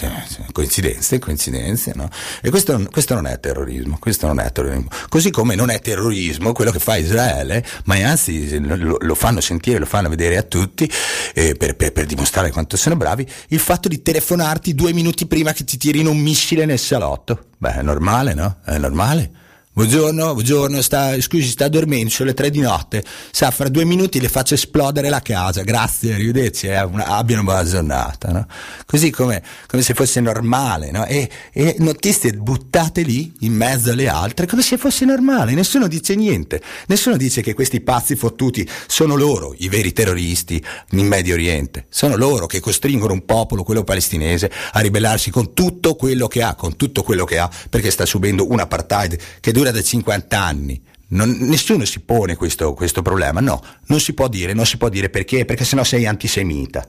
[0.51, 2.09] coincidenze, coincidenze, no?
[2.41, 4.89] E questo, questo non è terrorismo, questo non è terrorismo.
[5.07, 9.79] Così come non è terrorismo quello che fa Israele, ma anzi lo, lo fanno sentire,
[9.79, 10.91] lo fanno vedere a tutti
[11.33, 15.25] eh, per, per, per dimostrare quanto sono bravi tolleраvi il fatto di telefonarti due minuti
[15.25, 17.47] prima che ti tirino un missile nel salotto.
[17.57, 18.57] Beh, è normale, no?
[18.63, 19.31] È normale.
[19.75, 23.03] Buongiorno, buongiorno, sta, scusi, sta dormendo, sono le tre di notte.
[23.31, 25.63] Sa, fra due minuti le faccio esplodere la casa.
[25.63, 28.31] Grazie, arrivederci, eh, una, abbia una buona giornata.
[28.31, 28.45] No?
[28.85, 31.07] Così come, come, se fosse normale, no?
[31.07, 35.55] E, e, notizie buttate lì in mezzo alle altre, come se fosse normale.
[35.55, 36.61] Nessuno dice niente.
[36.85, 41.87] Nessuno dice che questi pazzi fottuti sono loro i veri terroristi in Medio Oriente.
[41.89, 46.53] Sono loro che costringono un popolo, quello palestinese, a ribellarsi con tutto quello che ha,
[46.53, 50.81] con tutto quello che ha, perché sta subendo un apartheid che dura da 50 anni.
[51.09, 54.89] Non, nessuno si pone questo, questo problema, no, non si può dire, non si può
[54.89, 56.87] dire perché, perché sennò sei antisemita.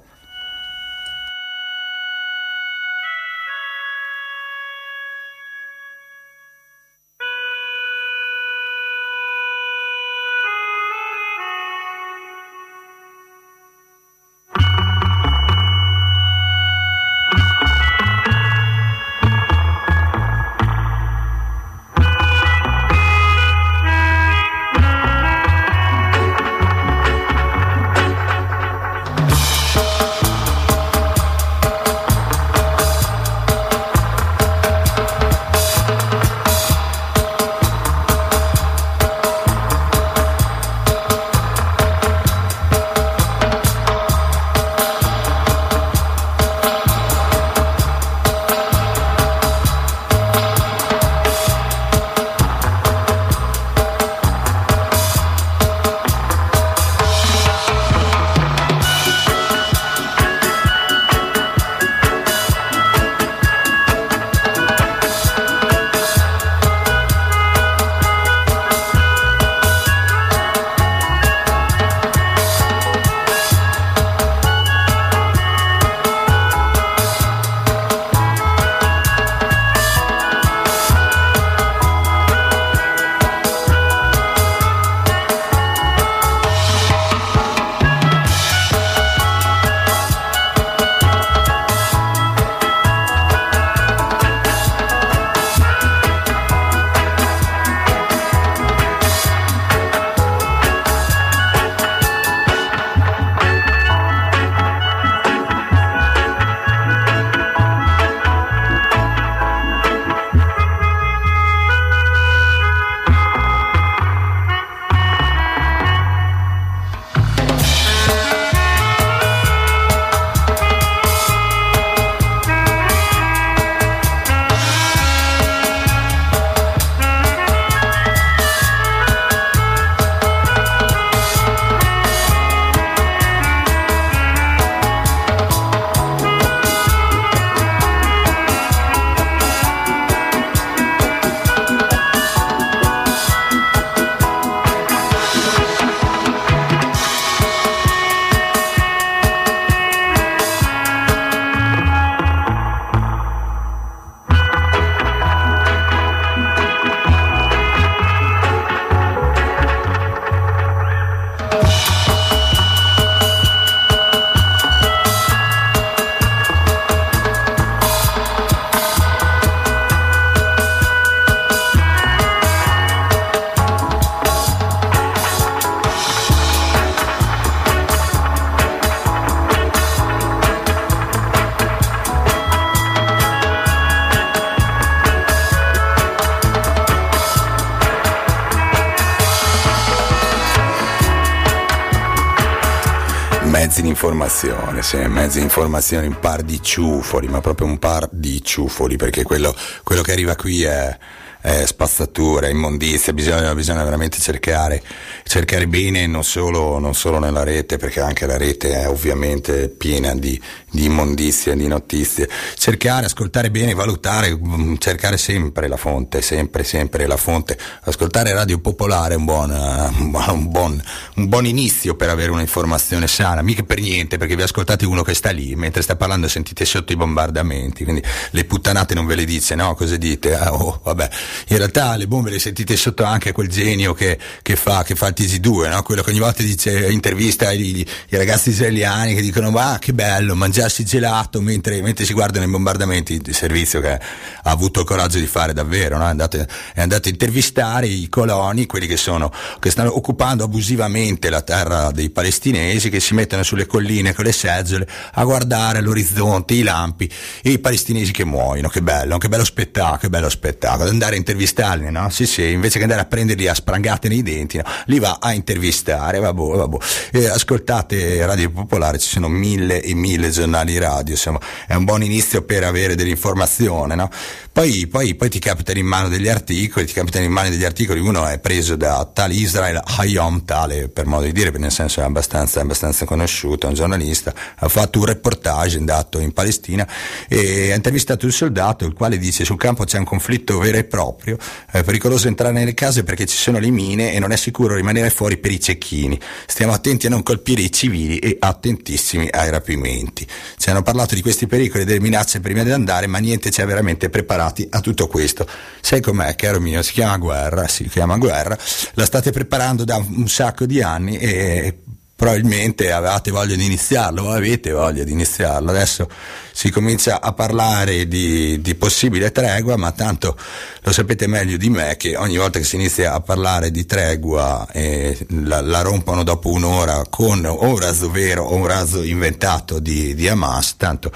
[194.15, 198.97] Informazione, sì, mezzi di informazione, un par di ciufoli, ma proprio un par di ciufoli,
[198.97, 199.53] perché quello,
[199.83, 200.97] quello che arriva qui è,
[201.45, 204.81] è spazzatura, immondizia, bisogna, bisogna veramente cercare,
[205.25, 210.15] cercare bene non solo, non solo, nella rete, perché anche la rete è ovviamente piena
[210.15, 210.41] di,
[210.71, 217.07] di immondizia, di notizie, cercare, ascoltare bene, valutare, mm, cercare sempre la fonte, sempre, sempre
[217.07, 220.83] la fonte, ascoltare Radio Popolare è un buon, un buon,
[221.15, 225.15] un buon inizio per avere un'informazione sana, mica per niente, perché vi ascoltate uno che
[225.15, 229.25] sta lì, mentre sta parlando sentite sotto i bombardamenti, quindi le puttanate non ve le
[229.25, 229.75] dice, no?
[229.75, 230.35] Cosa dite?
[230.35, 231.09] Ah, oh, vabbè
[231.49, 235.09] In realtà le bombe le sentite sotto anche quel genio che, che fa, che fa
[235.09, 235.83] il TG2, no?
[235.83, 240.35] quello che ogni volta dice, intervista i, i ragazzi israeliani che dicono ma che bello
[240.35, 244.01] mangiarsi gelato mentre, mentre si guardano i bombardamenti, il servizio che ha
[244.43, 246.05] avuto il coraggio di fare davvero, no?
[246.05, 251.04] è, andato, è, andato, a intervistare i coloni, quelli che, sono, che stanno occupando abusivamente
[251.29, 256.55] la terra dei palestinesi, che si mettono sulle colline con le seggiole a guardare l'orizzonte,
[256.55, 257.11] i lampi
[257.43, 261.19] e i palestinesi che muoiono, che bello, che bello spettacolo, che bello spettacolo, andare a
[261.19, 262.09] intervistarli, no?
[262.11, 264.65] Sì, sì, invece che andare a prenderli a sprangate nei denti, no?
[264.87, 266.77] Li va a intervistare, vabbè, vabbè.
[267.13, 272.03] E ascoltate Radio Popolare, ci sono mille e mille giornali radio, insomma, è un buon
[272.03, 274.11] inizio per avere dell'informazione, no?
[274.53, 277.99] Poi, poi, poi ti capitano in mano degli articoli, ti capitano in mano degli articoli,
[277.99, 282.05] uno è preso da tale Israel Hayom, tale per modo di dire, nel senso è
[282.05, 286.89] abbastanza, abbastanza conosciuto, è un giornalista, ha fatto un reportage andato in Palestina
[287.29, 290.85] e ha intervistato il soldato, il quale dice sul campo c'è un conflitto vero e
[290.85, 291.37] proprio,
[291.69, 295.11] è pericoloso entrare nelle case perché ci sono le mine e non è sicuro rimanere
[295.11, 296.19] fuori per i cecchini.
[296.47, 300.27] Stiamo attenti a non colpire i civili e attentissimi ai rapimenti.
[300.57, 303.61] Ci hanno parlato di questi pericoli e delle minacce prima di andare, ma niente ci
[303.61, 305.45] ha veramente preparati a tutto questo.
[305.81, 306.83] Sai com'è, caro mio?
[306.83, 308.57] Si chiama guerra, si chiama guerra.
[308.93, 310.84] La state preparando da un sacco di anni
[311.19, 311.79] e
[312.17, 315.71] probabilmente avevate voglia di iniziarlo avete voglia di iniziarlo.
[315.71, 316.09] Adesso
[316.57, 320.39] si comincia a parlare di, di, possibile tregua, ma tanto
[320.83, 324.65] lo sapete meglio di me che ogni volta che si inizia a parlare di tregua
[324.71, 329.81] eh, la, la, rompono dopo un'ora con o un razzo vero o un razzo inventato
[329.81, 331.11] di, di Hamas, tanto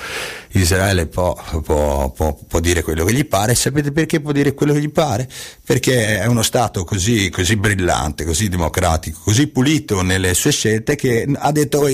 [0.52, 3.54] Israele può, può, può, può, dire quello che gli pare.
[3.54, 5.28] Sapete perché può dire quello che gli pare?
[5.64, 11.28] Perché è uno Stato così, così brillante, così democratico, così pulito nelle sue scelte che
[11.32, 11.86] ha detto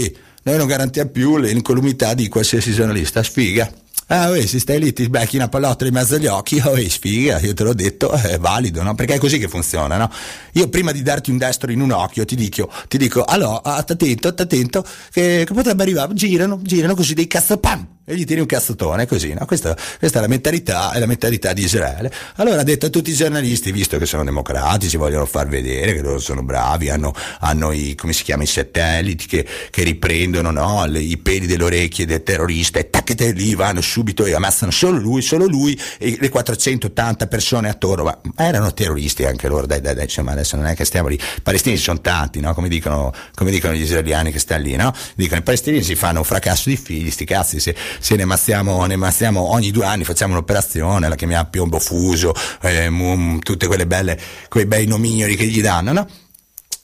[0.45, 3.23] noi non garantiamo più l'incolumità di qualsiasi giornalista.
[3.23, 3.71] Sfiga.
[4.09, 7.41] Ah, oh, se stai lì ti becchi una pallotta in mezzo agli occhi, oh, sfiga,
[7.41, 8.95] io te l'ho detto, è valido, no?
[8.95, 10.11] Perché è così che funziona, no?
[10.53, 14.29] Io prima di darti un destro in un occhio ti dico, ti dico allora, attento,
[14.29, 18.47] attento, che, che potrebbe arrivare, girano, girano così dei cazzo, pam, e gli tiri un
[18.47, 19.47] cazzotone così, no?
[19.47, 22.13] questa, questa, è la mentalità, è la mentalità di Israele.
[22.37, 26.03] Allora ha detto a tutti i giornalisti, visto che sono democratici, vogliono far vedere che
[26.03, 30.85] loro sono bravi, hanno, hanno i, come si chiama, i satelliti che, che riprendono no?
[30.85, 34.99] Le, i peli delle orecchie del terrorista e tacchete lì, vanno subito e ammazzano solo
[34.99, 39.95] lui, solo lui e le 480 persone attorno, ma, erano terroristi anche loro, dai, dai,
[39.95, 42.53] dai, cioè, ma adesso non è che stiamo lì, i palestinesi sono tanti, no?
[42.53, 44.93] come, dicono, come dicono gli israeliani che stanno lì, no?
[45.15, 48.97] dicono i palestinesi fanno un fracasso di figli, sti cazzi, se, se ne mazziamo, ne
[48.97, 54.19] mazziamo ogni due anni, facciamo un'operazione, la chiamiamo piombo fuso, eh, mum, tutte quelle belle,
[54.49, 56.09] quei bei nomignoli che gli danno, no?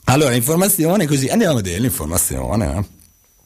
[0.04, 2.86] Allora, informazione così, andiamo a vedere l'informazione, no?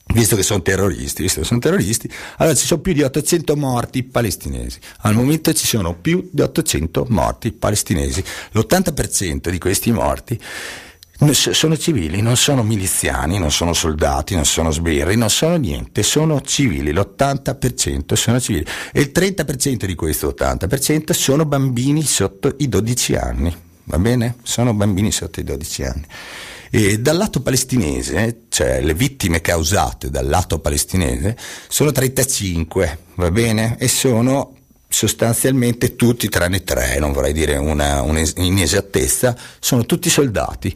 [0.06, 4.02] Visto che sono terroristi, visto che sono terroristi, allora ci sono più di 800 morti
[4.02, 4.78] palestinesi.
[4.98, 8.22] Al momento ci sono più di 800 morti palestinesi.
[8.52, 10.38] L'80% di questi morti
[11.32, 16.40] sono civili, non sono miliziani, non sono soldati, non sono sbirri, non sono niente, sono
[16.40, 23.14] civili, l'80% sono civili e il 30% di questo 80% sono bambini sotto i 12
[23.14, 23.54] anni,
[23.84, 24.36] va bene?
[24.42, 26.06] Sono bambini sotto i 12 anni.
[26.70, 31.36] E dal lato palestinese, cioè le vittime causate dal lato palestinese,
[31.68, 33.76] sono 35, va bene?
[33.78, 34.56] E sono
[34.94, 40.72] sostanzialmente tutti, tranne tre, non vorrei dire una, un'inesattezza, sono tutti soldati.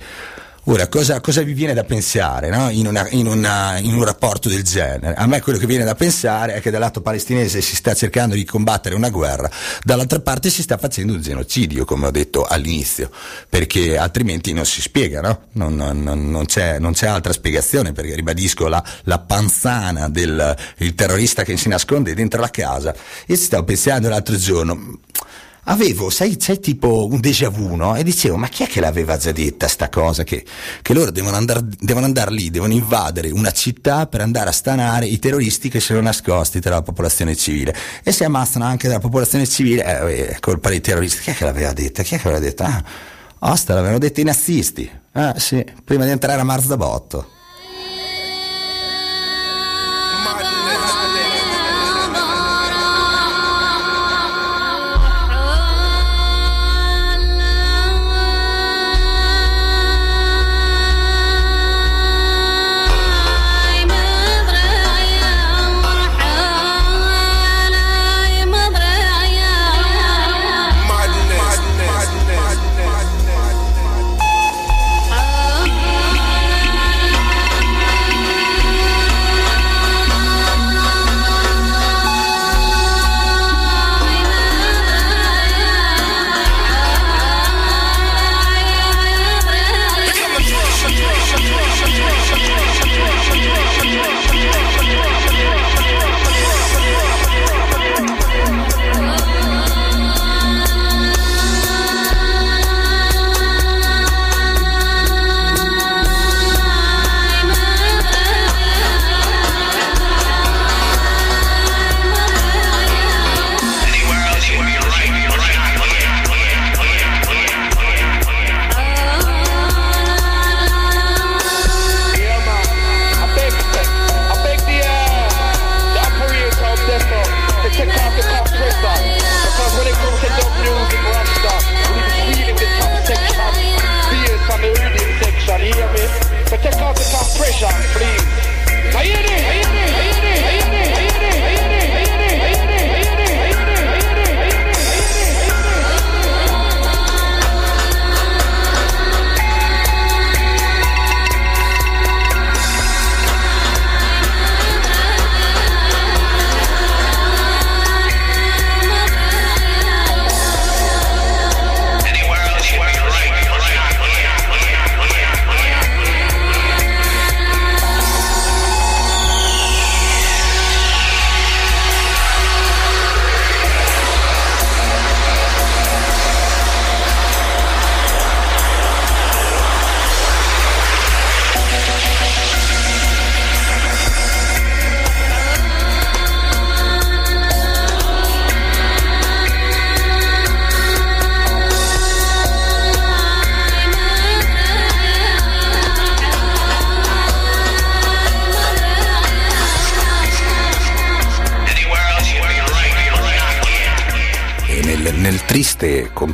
[0.70, 2.68] Ora, cosa, cosa, vi viene da pensare no?
[2.68, 5.14] in, una, in, una, in, un rapporto del genere?
[5.14, 8.34] A me quello che viene da pensare è che dal lato palestinese si sta cercando
[8.34, 9.50] di combattere una guerra,
[9.82, 13.10] dall'altra parte si sta facendo un genocidio, come ho detto all'inizio,
[13.48, 15.40] perché altrimenti non si spiega, no?
[15.52, 20.54] non, non, non, c'è, non, c'è, altra spiegazione, perché ribadisco la, la panzana del
[20.94, 22.94] terrorista che si nasconde dentro la casa.
[23.28, 24.98] Io stavo pensando l'altro giorno,
[25.68, 27.94] avevo, sai, c'è tipo un déjà vu, no?
[27.94, 30.24] E dicevo, ma chi è che l'aveva già detta sta cosa?
[30.24, 30.44] Che,
[30.82, 35.06] che loro devono andare devono andar lì, devono invadere una città per andare a stanare
[35.06, 37.74] i terroristi che sono nascosti tra la popolazione civile.
[38.02, 41.22] E si ammazzano anche dalla popolazione civile, eh, è colpa dei terroristi.
[41.22, 42.02] Chi è che l'aveva detta?
[42.02, 42.64] Chi è che l'aveva detta?
[42.64, 42.84] Ah,
[43.52, 44.90] Osta l'avevano detta i nazisti.
[45.12, 47.36] Ah, sì, prima di entrare a Marzabotto.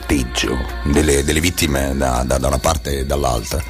[0.07, 3.63] Conteggio delle, delle vittime da, da, da una parte e dall'altra.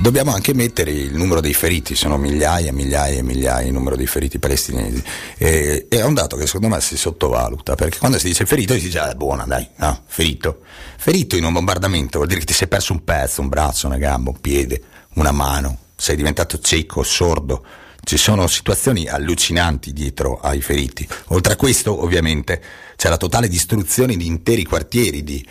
[0.00, 4.06] Dobbiamo anche mettere il numero dei feriti, sono migliaia, migliaia e migliaia il numero dei
[4.06, 5.02] feriti palestinesi.
[5.36, 8.86] E, è un dato che secondo me si sottovaluta, perché quando si dice ferito si
[8.86, 10.60] dice ah, buona dai, no, ferito.
[10.96, 13.98] Ferito in un bombardamento vuol dire che ti sei perso un pezzo, un braccio, una
[13.98, 14.82] gamba, un piede,
[15.14, 17.64] una mano, sei diventato cieco, sordo.
[18.04, 21.08] Ci sono situazioni allucinanti dietro ai feriti.
[21.28, 22.62] Oltre a questo, ovviamente,
[22.96, 25.44] c'è la totale distruzione di interi quartieri di,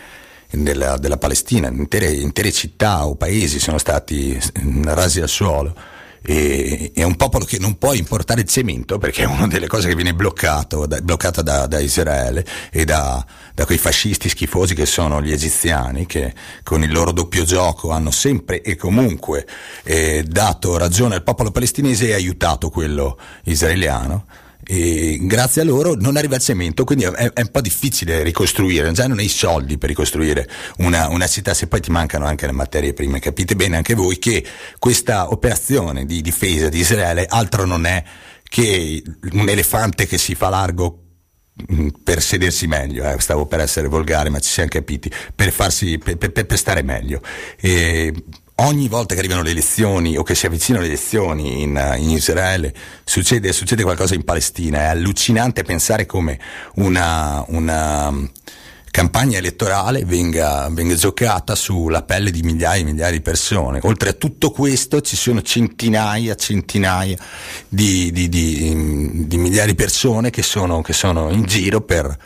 [0.50, 4.38] della, della, Palestina, intere, intere, città o paesi sono stati
[4.84, 5.74] rasi al suolo.
[6.26, 9.88] E, è un popolo che non può importare il cemento perché è una delle cose
[9.88, 13.24] che viene bloccato, da, bloccata da, da, Israele e da,
[13.54, 16.32] da, quei fascisti schifosi che sono gli egiziani che
[16.62, 19.46] con il loro doppio gioco hanno sempre e comunque
[19.82, 24.24] eh, dato ragione al popolo palestinese e aiutato quello israeliano
[24.66, 28.90] e grazie a loro non arriva il cemento, quindi è, è, un po' difficile ricostruire,
[28.92, 32.46] già non hai i soldi per ricostruire una, una, città se poi ti mancano anche
[32.46, 33.20] le materie prime.
[33.20, 34.44] Capite bene anche voi che
[34.78, 38.02] questa operazione di difesa di Israele altro non è
[38.42, 41.02] che un elefante che si fa largo
[41.70, 45.98] mm, per sedersi meglio, eh, stavo per essere volgare, ma ci siamo capiti, per, farsi,
[45.98, 47.20] per, per, per stare meglio.
[47.60, 48.14] E
[48.56, 52.72] ogni volta che arrivano le elezioni o che si avvicinano le elezioni in, in Israele
[53.04, 54.80] succede, succede, qualcosa in Palestina.
[54.80, 56.38] È allucinante pensare come
[56.74, 58.30] una, una um,
[58.90, 63.80] campagna elettorale venga, venga, giocata sulla pelle di migliaia e migliaia di persone.
[63.82, 67.16] Oltre a tutto questo ci sono centinaia, centinaia
[67.68, 72.16] di, di, di, di migliaia di persone che sono, che sono in giro per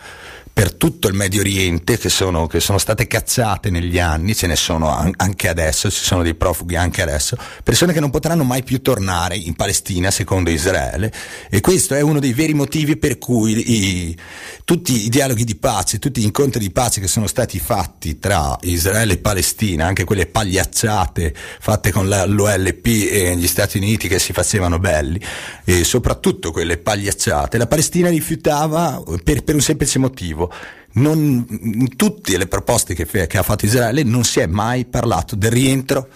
[0.58, 4.56] per tutto il Medio Oriente che sono, che sono, state cacciate negli anni, ce ne
[4.56, 8.82] sono anche adesso, ci sono dei profughi anche adesso, persone che non potranno mai più
[8.82, 11.12] tornare in Palestina secondo Israele
[11.48, 14.18] e questo è uno dei veri motivi per cui i,
[14.64, 18.56] tutti i dialoghi di pace, tutti gli incontri di pace che sono stati fatti tra
[18.62, 24.18] Israele e Palestina, anche quelle pagliacciate fatte con la, l'OLP e gli Stati Uniti che
[24.18, 25.20] si facevano belli,
[25.64, 30.46] e soprattutto quelle pagliacciate, la Palestina rifiutava per, per un semplice motivo,
[30.92, 35.36] non, in tutte le proposte che, che, ha fatto Israele non si è mai parlato
[35.36, 36.08] del rientro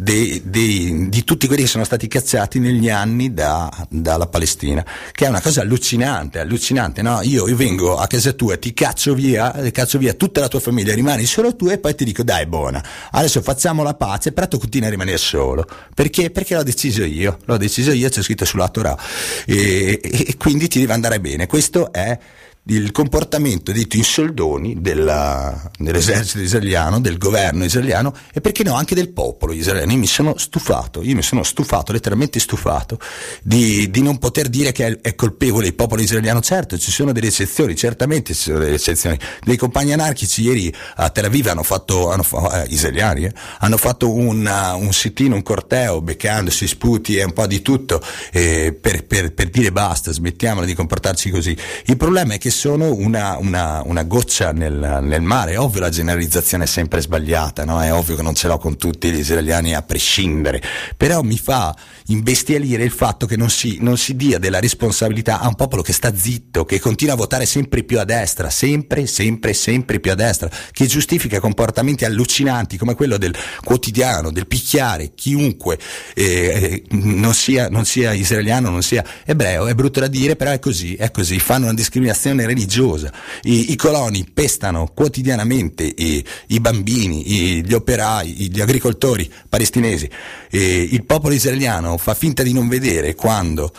[0.00, 5.26] dei, dei, di tutti quelli che sono stati cacciati negli anni da, dalla Palestina, che
[5.26, 7.20] è una cosa allucinante, allucinante, no?
[7.22, 10.94] Io, io, vengo a casa tua, ti caccio via, caccio via tutta la tua famiglia,
[10.94, 14.58] rimani solo tu e poi ti dico dai buona, adesso facciamo la pace, però tu
[14.58, 16.30] continui a rimanere solo, perché?
[16.30, 18.96] Perché l'ho deciso io, l'ho deciso io, c'è scritto sulla Torah
[19.44, 22.18] e, e, e quindi ti deve andare bene, questo è
[22.64, 28.94] il comportamento detto in soldoni della, dell'esercito israeliano, del governo israeliano e perché no anche
[28.94, 29.92] del popolo israeliano.
[29.92, 32.98] Io mi sono stufato, io mi sono stufato, letteralmente stufato,
[33.42, 36.40] di, di non poter dire che è, è, colpevole il popolo israeliano.
[36.40, 39.18] Certo, ci sono delle eccezioni, certamente ci sono delle eccezioni.
[39.42, 44.12] Dei compagni anarchici ieri a Tel Aviv hanno fatto, hanno, eh, israeliani, eh, hanno fatto
[44.12, 49.32] una, un sit-in, un corteo, beccandosi sputi e un po' di tutto eh, per, per,
[49.32, 51.56] per dire basta, smettiamola di comportarci così.
[51.86, 55.52] Il problema è che sono una, una, una goccia nel, nel, mare.
[55.52, 57.82] È ovvio la generalizzazione è sempre sbagliata, no?
[57.82, 60.62] è ovvio che non ce l'ho con tutti gli israeliani a prescindere,
[60.96, 61.74] però mi fa
[62.06, 65.92] imbestialire il fatto che non si, non si dia della responsabilità a un popolo che
[65.92, 70.14] sta zitto, che continua a votare sempre più a destra, sempre, sempre, sempre più a
[70.14, 75.78] destra, che giustifica comportamenti allucinanti come quello del quotidiano, del picchiare chiunque
[76.14, 79.66] eh, eh non, sia, non sia israeliano, non sia ebreo.
[79.66, 81.38] È brutto da dire, però è così, è così.
[81.38, 83.12] Fanno una discriminazione religiosa.
[83.42, 90.08] I, i coloni pestano quotidianamente i, i bambini, i, gli operai, gli agricoltori palestinesi.
[90.50, 93.72] E il popolo israeliano fa finta di non vedere quando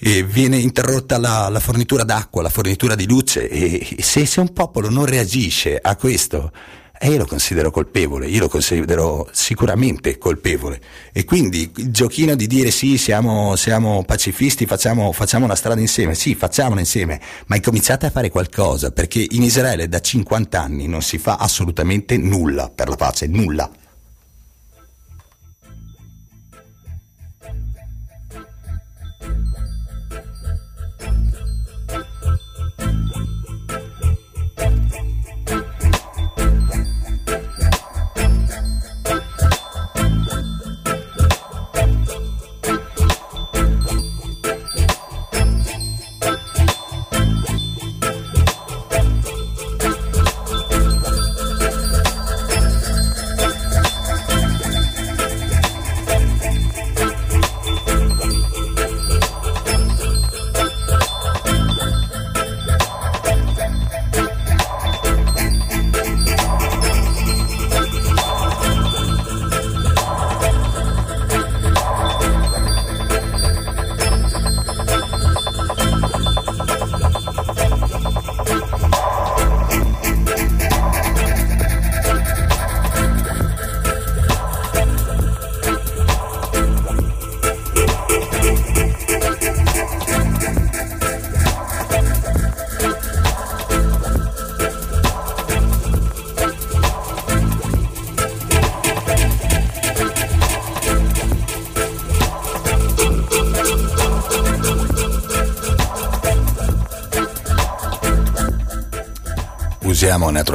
[0.00, 4.52] e viene interrotta la, la, fornitura d'acqua, la fornitura di luce e se, se un
[4.52, 6.52] popolo non reagisce a questo
[7.00, 10.80] e io lo considero colpevole, io lo considero sicuramente colpevole.
[11.12, 16.16] E quindi il giochino di dire sì, siamo, siamo pacifisti, facciamo, facciamo, una strada insieme,
[16.16, 21.00] sì, facciamola insieme, ma incominciate a fare qualcosa, perché in Israele da 50 anni non
[21.00, 23.70] si fa assolutamente nulla per la pace, nulla.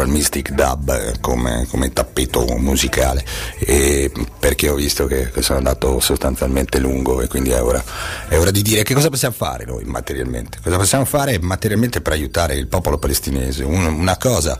[0.04, 3.24] Natural Mystic Dub eh, come, come tappeto musicale
[4.40, 7.84] perché ho visto che, che, sono andato sostanzialmente lungo e quindi è ora,
[8.28, 10.60] è ora di dire che cosa possiamo fare noi materialmente.
[10.62, 13.64] Cosa possiamo fare materialmente per aiutare il popolo palestinese?
[13.64, 14.60] Un, una cosa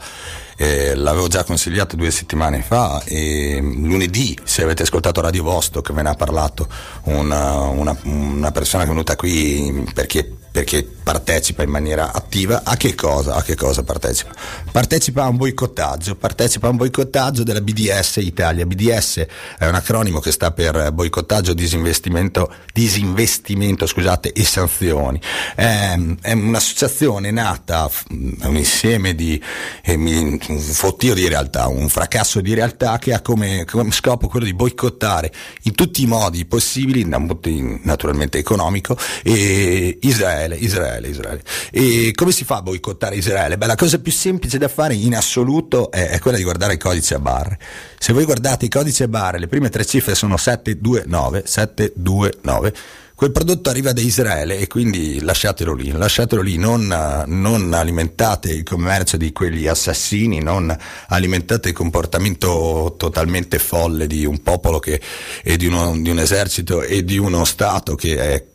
[0.56, 6.02] eh, l'avevo già consigliato due settimane fa e lunedì, se avete ascoltato Radio Vostok, ve
[6.02, 6.68] ne ha parlato
[7.04, 12.78] una, una, una persona che è venuta qui perché perché partecipa in maniera attiva a
[12.78, 13.34] che cosa?
[13.34, 14.34] A che cosa partecipa?
[14.74, 18.66] Partecipa a un boicottaggio, partecipa a un boicottaggio della BDS Italia.
[18.66, 19.24] BDS
[19.60, 25.22] è un acronimo che sta per boicottaggio, disinvestimento, disinvestimento scusate, e sanzioni.
[25.54, 29.40] È, è un'associazione nata, è un insieme di
[29.86, 34.56] un fottio di realtà, un fracasso di realtà che ha come, come scopo quello di
[34.56, 35.32] boicottare
[35.66, 41.44] in tutti i modi possibili, naturalmente economico, Israele, Israele, Israele.
[41.70, 43.56] E come si fa a boicottare Israele?
[43.56, 46.80] Beh, la cosa più semplice da fare in assoluto è, è quella di guardare il
[46.80, 47.60] codice a barre.
[47.98, 52.74] Se voi guardate i codici a barre, le prime tre cifre sono 729, 729
[53.16, 56.88] quel prodotto arriva da Israele e quindi lasciatelo lì, lasciatelo lì, non,
[57.28, 60.76] non, alimentate il commercio di quegli assassini, non
[61.08, 65.00] alimentate il comportamento totalmente folle di un popolo che,
[65.44, 68.46] e di, uno, di un esercito e di uno Stato che è,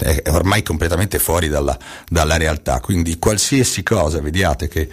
[0.00, 1.78] è ormai completamente fuori dalla,
[2.08, 2.80] dalla realtà.
[2.80, 4.88] Quindi qualsiasi cosa vediate che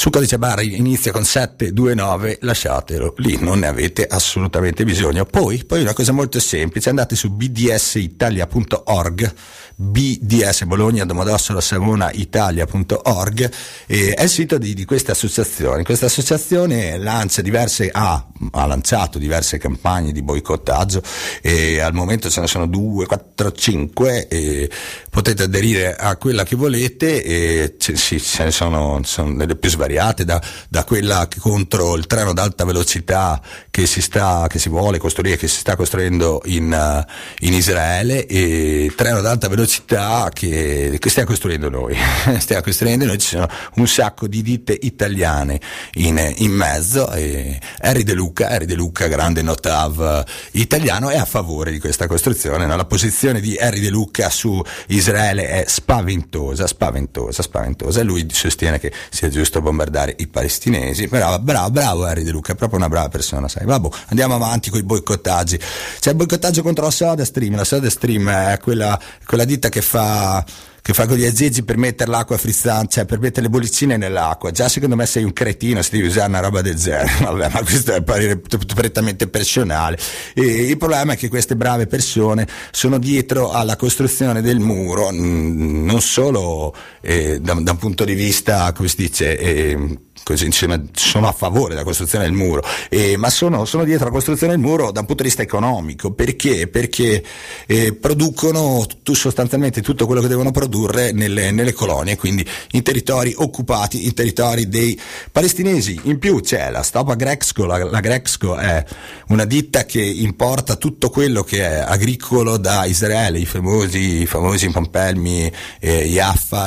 [0.00, 5.26] su codice barra inizia con 729, lasciatelo, lì non ne avete assolutamente bisogno.
[5.26, 9.34] Poi, poi una cosa molto semplice, andate su bdsitalia.org
[9.76, 13.50] BDS Bologna Domodossola Savona Italia.org
[13.86, 15.84] è il sito di, di, queste associazioni.
[15.84, 21.02] Questa associazione lancia diverse, ha, ha lanciato diverse campagne di boicottaggio
[21.42, 24.70] e al momento ce ne sono due, quattro, cinque e
[25.10, 29.68] potete aderire a quella che volete e ce, sì, ce ne sono, sono, delle più
[29.68, 29.88] svariate
[30.24, 33.40] da, da, quella contro il treno ad alta velocità
[33.70, 38.26] che si, sta, che si vuole costruire, che si sta costruendo in, uh, in Israele
[38.26, 41.96] e treno ad alta velocità che, che stiamo costruendo noi.
[42.38, 45.60] stiamo costruendo noi, ci sono un sacco di ditte italiane
[45.94, 51.24] in, in mezzo e Harry De Luca, Harry De Luca, grande notav italiano, è a
[51.24, 52.66] favore di questa costruzione.
[52.66, 52.76] No?
[52.76, 58.02] La posizione di Harry De Luca su Israele è spaventosa, spaventosa, spaventosa.
[58.02, 61.06] Lui sostiene che sia giusto bombardare i palestinesi.
[61.06, 63.64] Bravo, bravo, bravo Harry De Luca, è proprio una brava persona, sai.
[63.64, 65.58] Vabbè, andiamo avanti con i boicottaggi.
[65.98, 69.80] C'è il boicottaggio contro la Soda Stream, la Soda Stream è quella, quella ditta che
[69.80, 70.44] fa
[70.82, 74.50] che fa con gli azzeggi per mettere l'acqua frizzante, cioè per mettere le bollicine nell'acqua.
[74.50, 77.62] Già secondo me sei un cretino se devi usare una roba del genere, vabbè, ma
[77.62, 79.98] questo è parere prettamente personale.
[80.34, 86.00] E il problema è che queste brave persone sono dietro alla costruzione del muro, non
[86.00, 91.28] solo eh, da, da, un punto di vista, come si dice, eh, così insieme sono
[91.28, 94.90] a favore della costruzione del muro, eh, ma sono, sono, dietro la costruzione del muro
[94.90, 96.12] da un punto di vista economico.
[96.12, 96.68] Perché?
[96.68, 97.22] Perché
[97.66, 103.34] eh, producono tu, sostanzialmente tutto quello che devono produrre nelle, nelle, colonie, quindi in territori
[103.36, 104.98] occupati, in territori dei
[105.30, 105.98] palestinesi.
[106.04, 108.84] In più c'è la Stopa Grexco, la, la Grexco è
[109.28, 114.68] una ditta che importa tutto quello che è agricolo da Israele, i famosi, i famosi
[114.70, 116.18] pampelmi, eh, gli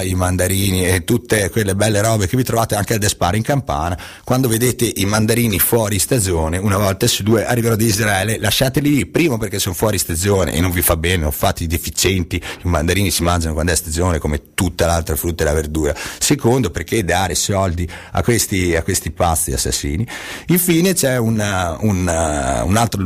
[0.03, 3.99] i mandarini e tutte quelle belle robe che vi trovate anche al Despari in campana,
[4.23, 9.05] quando vedete i mandarini fuori stagione, una volta su due arrivano da Israele, lasciateli lì,
[9.05, 12.67] primo perché sono fuori stagione e non vi fa bene, non fate i deficienti, i
[12.67, 17.03] mandarini si mangiano quando è stagione come tutta l'altra frutta e la verdura, secondo perché
[17.03, 20.07] dare soldi a questi, a questi pazzi assassini.
[20.47, 23.05] Infine c'è una, una, un altro,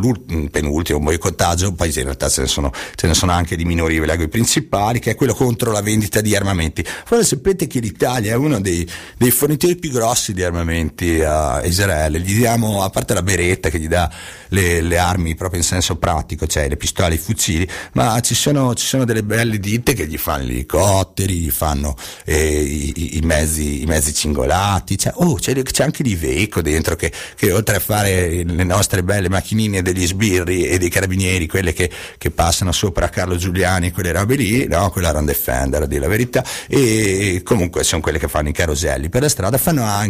[0.49, 4.05] penultimo boicottaggio, poi in realtà ce ne sono, ce ne sono anche di minori, ve
[4.05, 6.85] leggo i principali, che è quello contro la vendita di armamenti.
[7.09, 8.87] Voi sapete che l'Italia è uno dei,
[9.17, 13.79] dei fornitori più grossi di armamenti a Israele, gli diamo, a parte la beretta che
[13.79, 14.09] gli dà
[14.49, 18.73] le, le armi proprio in senso pratico, cioè le pistole, i fucili, ma ci sono,
[18.73, 21.95] ci sono delle belle ditte che gli fanno gli elicotteri, gli fanno
[22.25, 27.11] eh, i, i, mezzi, i, mezzi, cingolati, cioè, oh, c'è, c'è, anche l'Iveco dentro che,
[27.35, 31.89] che, oltre a fare le nostre belle macchinine degli sbirri e dei carabinieri, quelle che,
[32.17, 36.01] che passano sopra a Carlo Giuliani, quelle robe lì, no, quella Run Defender, a dire
[36.01, 40.06] la verità, e comunque sono quelle che fanno i caroselli per la strada, fanno anche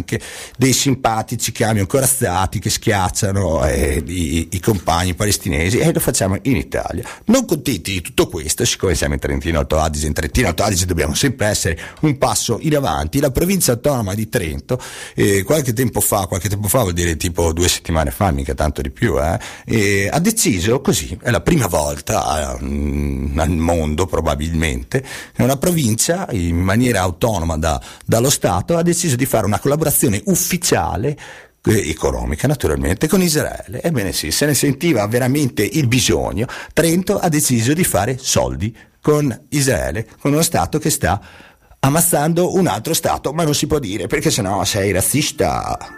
[0.56, 6.56] dei simpatici camion corazzati che schiacciano eh, i, i, compagni palestinesi e lo facciamo in
[6.56, 7.04] Italia.
[7.26, 10.86] Non contenti di tutto questo, siccome siamo in Trentino Alto Adige, in Trentino Alto Adige
[10.86, 14.80] dobbiamo sempre essere un passo in avanti, la provincia autonoma di Trento,
[15.14, 18.82] eh, qualche tempo fa, qualche tempo fa vuol dire tipo due settimane fa, mica tanto
[18.82, 19.16] di più,
[19.66, 25.04] eh, ha deciso così, è la prima volta mm, al mondo probabilmente,
[25.34, 29.87] che una provincia in maniera autonoma da, dallo Stato ha deciso di fare una collaborazione
[29.88, 31.16] collaborazione ufficiale
[31.64, 33.82] eh, economica naturalmente con Israele.
[33.82, 39.46] Ebbene sì, se ne sentiva veramente il bisogno, Trento ha deciso di fare soldi con
[39.50, 41.20] Israele, con uno Stato che sta
[41.80, 45.97] ammazzando un altro Stato, ma non si può dire perché sennò sei razzista.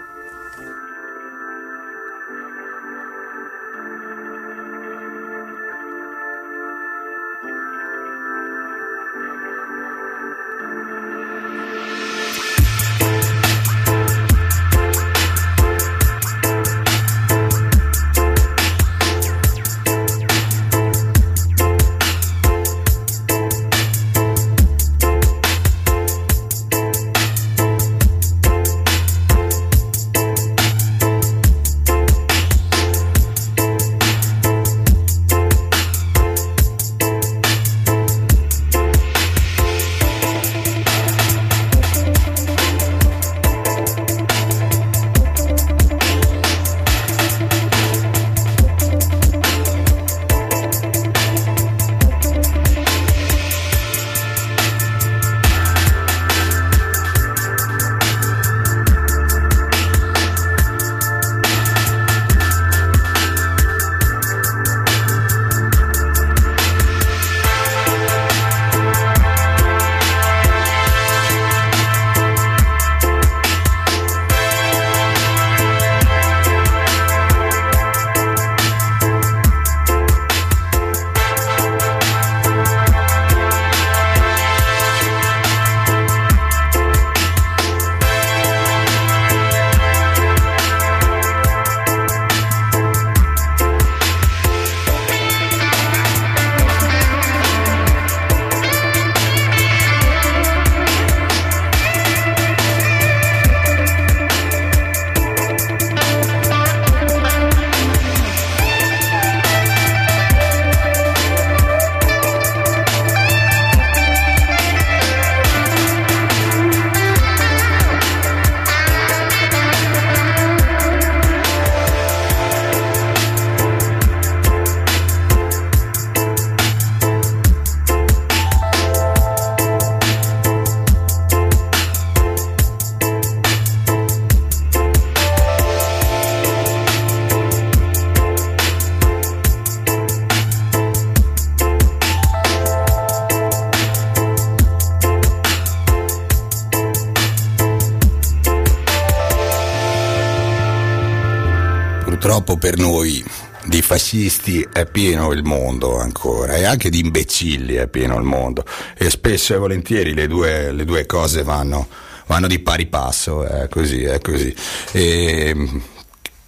[154.20, 158.64] Di fascisti è pieno il mondo ancora e anche di imbecilli è pieno il mondo
[158.96, 161.88] e spesso e volentieri le due, le due cose vanno,
[162.26, 164.54] vanno di pari passo, è così, è così.
[164.92, 165.56] E,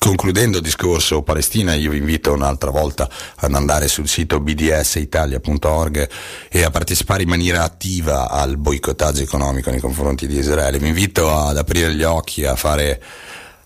[0.03, 6.09] Concludendo il discorso Palestina, io vi invito un'altra volta ad andare sul sito bdsitalia.org
[6.49, 10.81] e a partecipare in maniera attiva al boicottaggio economico nei confronti di Israele.
[10.81, 13.01] Vi invito ad aprire gli occhi, a fare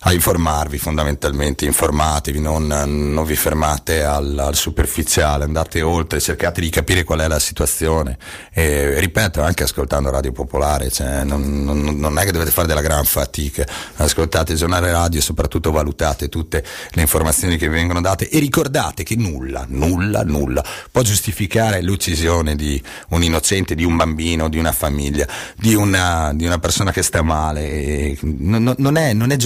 [0.01, 6.69] a informarvi fondamentalmente, informatevi, non, non vi fermate al, al, superficiale, andate oltre, cercate di
[6.69, 8.19] capire qual è la situazione.
[8.53, 12.83] E ripeto, anche ascoltando Radio Popolare, cioè, non, non, non, è che dovete fare della
[12.83, 13.67] gran fatica,
[13.97, 18.39] ascoltate il giornale radio e soprattutto valutate tutte le informazioni che vi vengono date e
[18.39, 24.59] ricordate che nulla, nulla, nulla può giustificare l'uccisione di un innocente, di un bambino, di
[24.59, 29.37] una famiglia, di una, di una persona che sta male, non è, non è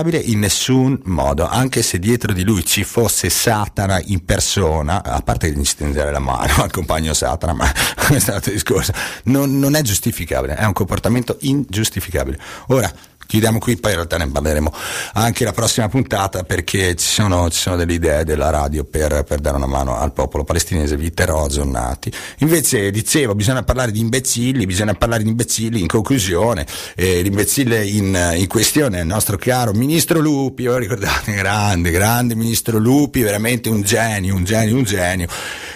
[0.00, 5.20] giustificabile in nessun modo, anche se dietro di lui ci fosse Satana in persona, a
[5.20, 7.70] parte di stendere la mano al compagno Satana, ma
[8.06, 8.92] questo è un altro discorso,
[9.24, 12.38] non, non è giustificabile, è un comportamento ingiustificabile.
[12.68, 12.90] Ora,
[13.30, 14.74] chiudiamo qui, poi in realtà ne parleremo
[15.12, 19.38] anche la prossima puntata perché ci sono, ci sono delle idee della radio per, per,
[19.38, 22.12] dare una mano al popolo palestinese, Viterò, Zonnati.
[22.38, 26.66] Invece dicevo, bisogna parlare di imbecilli, bisogna parlare di imbecilli in conclusione,
[26.96, 32.34] eh, l'imbecille in, in, questione è il nostro caro ministro Lupi, oh, ricordate, grande, grande
[32.34, 35.28] ministro Lupi, veramente un genio, un genio, un genio,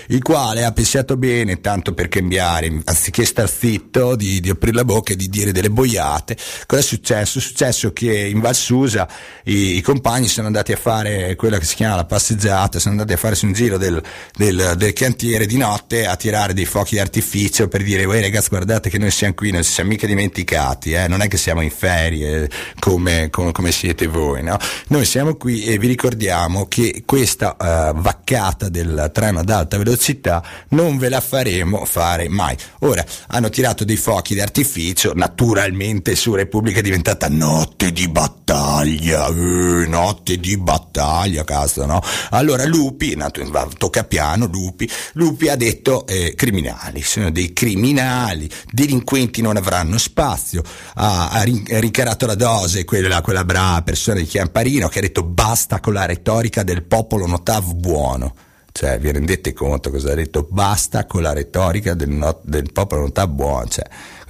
[0.08, 4.84] il quale ha pensato bene, tanto per cambiare, anziché star zitto, di, di aprire la
[4.84, 6.36] bocca e di dire delle boiate.
[6.66, 7.42] Cosa è successo?
[7.44, 9.08] Successo che in Val Susa
[9.44, 13.12] i, i, compagni sono andati a fare quella che si chiama la passeggiata, sono andati
[13.12, 14.02] a fare su un giro del,
[14.36, 18.90] del, del cantiere di notte a tirare dei fuochi d'artificio per dire, voi ragazzi guardate
[18.90, 21.08] che noi siamo qui, non ci siamo mica dimenticati, eh?
[21.08, 22.48] non è che siamo in ferie
[22.78, 24.56] come, come, come siete voi, no?
[24.88, 30.42] Noi siamo qui e vi ricordiamo che questa uh, vaccata del treno ad alta velocità
[30.70, 32.56] non ve la faremo fare mai.
[32.80, 39.86] Ora hanno tirato dei fuochi d'artificio, naturalmente su Repubblica è diventata notte di battaglia, eh,
[39.86, 42.00] notte di battaglia, cazzo, no?
[42.30, 48.48] Allora Lupi, nat- va, tocca piano, Lupi, Lupi ha detto eh, criminali, sono dei criminali,
[48.70, 50.62] delinquenti non avranno spazio,
[50.94, 55.02] ha, ha rin- ha ricarato la dose, quella, quella brava persona di Chiamparino che ha
[55.02, 58.34] detto basta con la retorica del popolo notav buono.
[58.76, 60.48] Cioè, vi rendete conto cosa ha detto?
[60.50, 63.68] Basta con la retorica del, not- del popolo notav buono.
[63.68, 63.84] Cioè,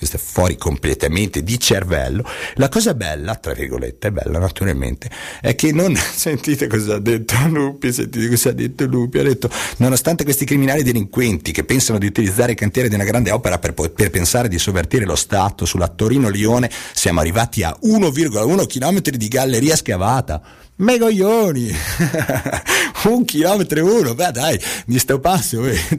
[0.04, 2.24] questo è fuori completamente di cervello.
[2.54, 5.10] La cosa bella, tra virgolette, bella naturalmente,
[5.40, 9.50] è che non sentite cosa ha detto Lupi, sentite cosa ha detto Lupi, ha detto
[9.78, 13.72] nonostante questi criminali delinquenti che pensano di utilizzare il cantiere di una grande opera per,
[13.72, 19.76] per pensare di sovvertire lo Stato sulla Torino-Lione, siamo arrivati a 1,1 km di galleria
[19.76, 20.42] scavata.
[20.76, 21.70] Megoglioni!
[23.04, 25.78] un chilometro e uno, beh dai, di sto passo, eh,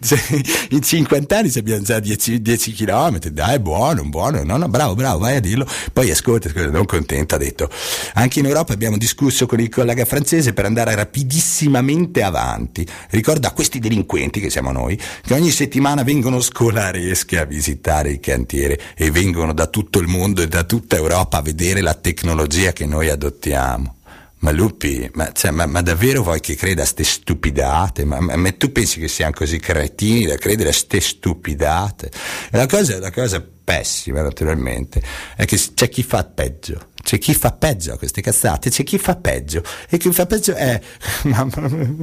[0.00, 0.20] cioè,
[0.70, 4.94] in 50 anni ci abbiamo già 10, 10 chilometri, dai, buono, buono, no, no, bravo,
[4.94, 5.66] bravo, vai a dirlo.
[5.92, 7.68] Poi ascolta, non contento, ha detto,
[8.14, 12.86] anche in Europa abbiamo discusso con il collega francese per andare rapidissimamente avanti.
[13.10, 18.20] Ricorda a questi delinquenti, che siamo noi, che ogni settimana vengono scolaresche a visitare il
[18.20, 22.72] cantiere e vengono da tutto il mondo e da tutta Europa a vedere la tecnologia
[22.72, 23.96] che noi adottiamo.
[24.42, 28.04] Ma Lupi, ma, cioè, ma, ma davvero vuoi che creda a ste stupidate?
[28.04, 32.10] Ma, ma, ma tu pensi che siamo così cretini da credere a ste stupidate?
[32.50, 35.00] La cosa, la cosa pessima, naturalmente,
[35.36, 36.88] è che c'è chi fa peggio.
[37.02, 39.62] C'è chi fa peggio a queste cazzate, c'è chi fa peggio.
[39.88, 40.80] E chi fa peggio è
[41.24, 41.96] mamma mia,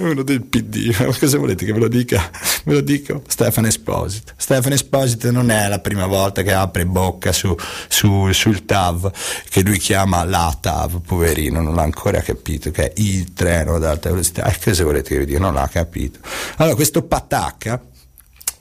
[0.00, 0.94] uno del PD.
[0.98, 2.30] Ma cosa volete che ve lo dica?
[2.64, 4.32] Ve lo dico, Stefano Esposito.
[4.36, 7.54] Stefano Esposito non è la prima volta che apre bocca su,
[7.88, 9.12] su, sul TAV,
[9.48, 13.84] che lui chiama la TAV, poverino, non l'ha ancora capito, che è il treno ad
[13.84, 14.44] alta velocità.
[14.44, 15.38] E cosa volete che vi dica?
[15.38, 16.18] Non l'ha capito.
[16.56, 17.80] Allora, questo patacca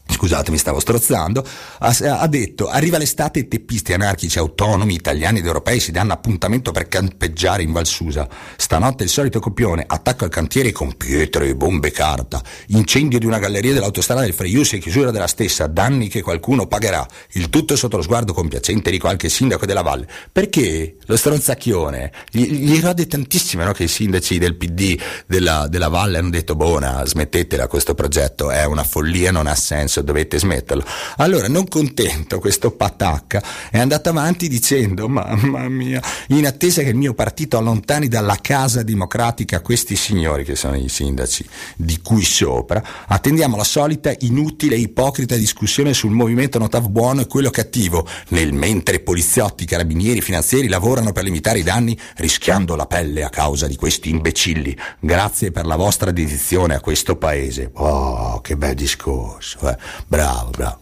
[0.07, 1.45] scusatemi stavo strozzando,
[1.80, 6.72] ha, ha, detto arriva l'estate e teppisti anarchici autonomi italiani ed europei si danno appuntamento
[6.72, 8.27] per campeggiare in Valsusa.
[8.56, 13.40] Stanotte il solito copione, attacco al cantiere con pietre e bombe carta, incendio di una
[13.40, 17.06] galleria dell'autostrada del Freius e chiusura della stessa, danni che qualcuno pagherà.
[17.34, 20.07] Il tutto sotto lo sguardo compiacente di qualche sindaco della Valle.
[20.32, 25.90] Perché lo stronzacchione gli, gli rode tantissimo no, che i sindaci del PD della, della
[25.90, 30.84] Valle hanno detto buona, smettetela questo progetto, è una follia, non ha senso dovete smetterlo.
[31.17, 33.41] Allora, non contento, questo patacca
[33.72, 38.84] è andato avanti dicendo: Mamma mia, in attesa che il mio partito allontani dalla casa
[38.84, 41.45] democratica questi signori che sono i sindaci
[41.76, 47.27] di cui sopra, attendiamo la solita inutile e ipocrita discussione sul movimento Notav buono e
[47.27, 53.23] quello cattivo, nel mentre poliziotti, carabinieri, finanzieri lavorano per limitare i danni, rischiando la pelle
[53.23, 54.77] a causa di questi imbecilli.
[54.99, 57.72] Grazie per la vostra dedizione a questo paese.
[57.73, 59.77] Oh, che bel discorso, eh.
[60.07, 60.82] Bravo, bravo.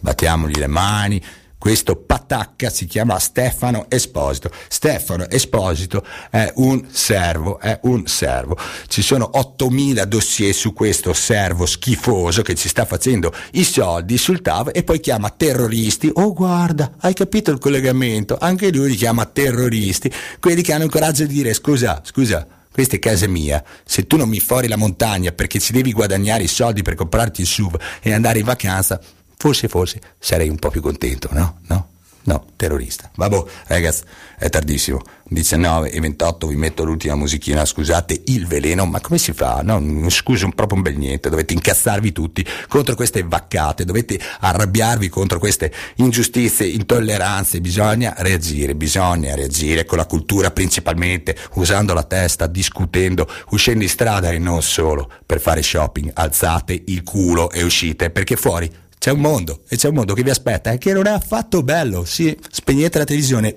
[0.00, 1.22] Battiamogli le mani.
[1.62, 4.50] Questo patacca si chiama Stefano Esposito.
[4.66, 8.58] Stefano Esposito è un servo, è un servo.
[8.88, 14.42] Ci sono 8000 dossier su questo servo schifoso che ci sta facendo i soldi sul
[14.42, 16.10] TAV e poi chiama terroristi.
[16.12, 18.36] Oh guarda, hai capito il collegamento?
[18.40, 20.12] Anche lui li chiama terroristi.
[20.40, 24.16] Quelli che hanno il coraggio di dire scusa, scusa, questa è casa mia, se tu
[24.16, 27.78] non mi fuori la montagna perché ci devi guadagnare i soldi per comprarti il SUV
[28.00, 29.00] e andare in vacanza,
[29.36, 31.60] forse, forse sarei un po' più contento, no?
[31.68, 31.91] No?
[32.24, 33.10] No, terrorista.
[33.16, 34.02] Vabbè, ragazzi,
[34.38, 35.00] è tardissimo.
[35.32, 39.62] 19 e 28 vi metto l'ultima musichina, scusate il veleno, ma come si fa?
[39.62, 45.38] No, scuso proprio un bel niente, dovete incazzarvi tutti contro queste vaccate, dovete arrabbiarvi contro
[45.38, 53.26] queste ingiustizie, intolleranze, bisogna reagire, bisogna reagire con la cultura principalmente, usando la testa, discutendo,
[53.50, 58.36] uscendo in strada e non solo per fare shopping, alzate il culo e uscite perché
[58.36, 58.70] fuori
[59.02, 61.64] c'è un mondo e c'è un mondo che vi aspetta e che non è affatto
[61.64, 62.04] bello.
[62.04, 63.56] Sì, spegnete la televisione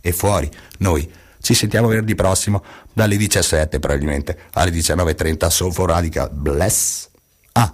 [0.00, 0.50] e fuori.
[0.78, 1.06] Noi
[1.42, 6.30] ci sentiamo venerdì prossimo dalle 17 probabilmente alle 19.30 Soul for Radical.
[6.32, 7.10] Bless.
[7.52, 7.70] Ah,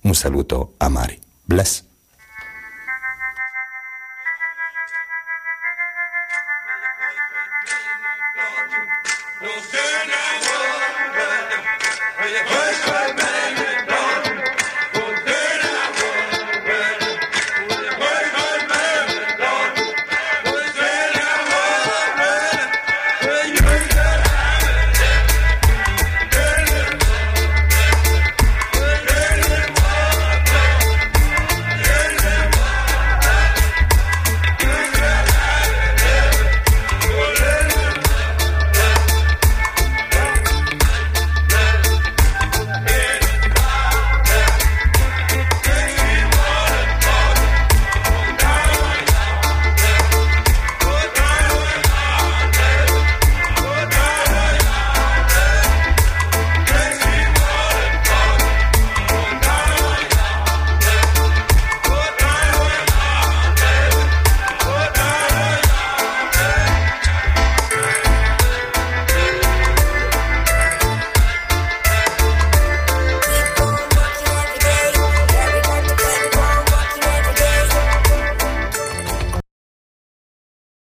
[0.00, 1.18] un saluto a Mari.
[1.44, 1.84] Bless.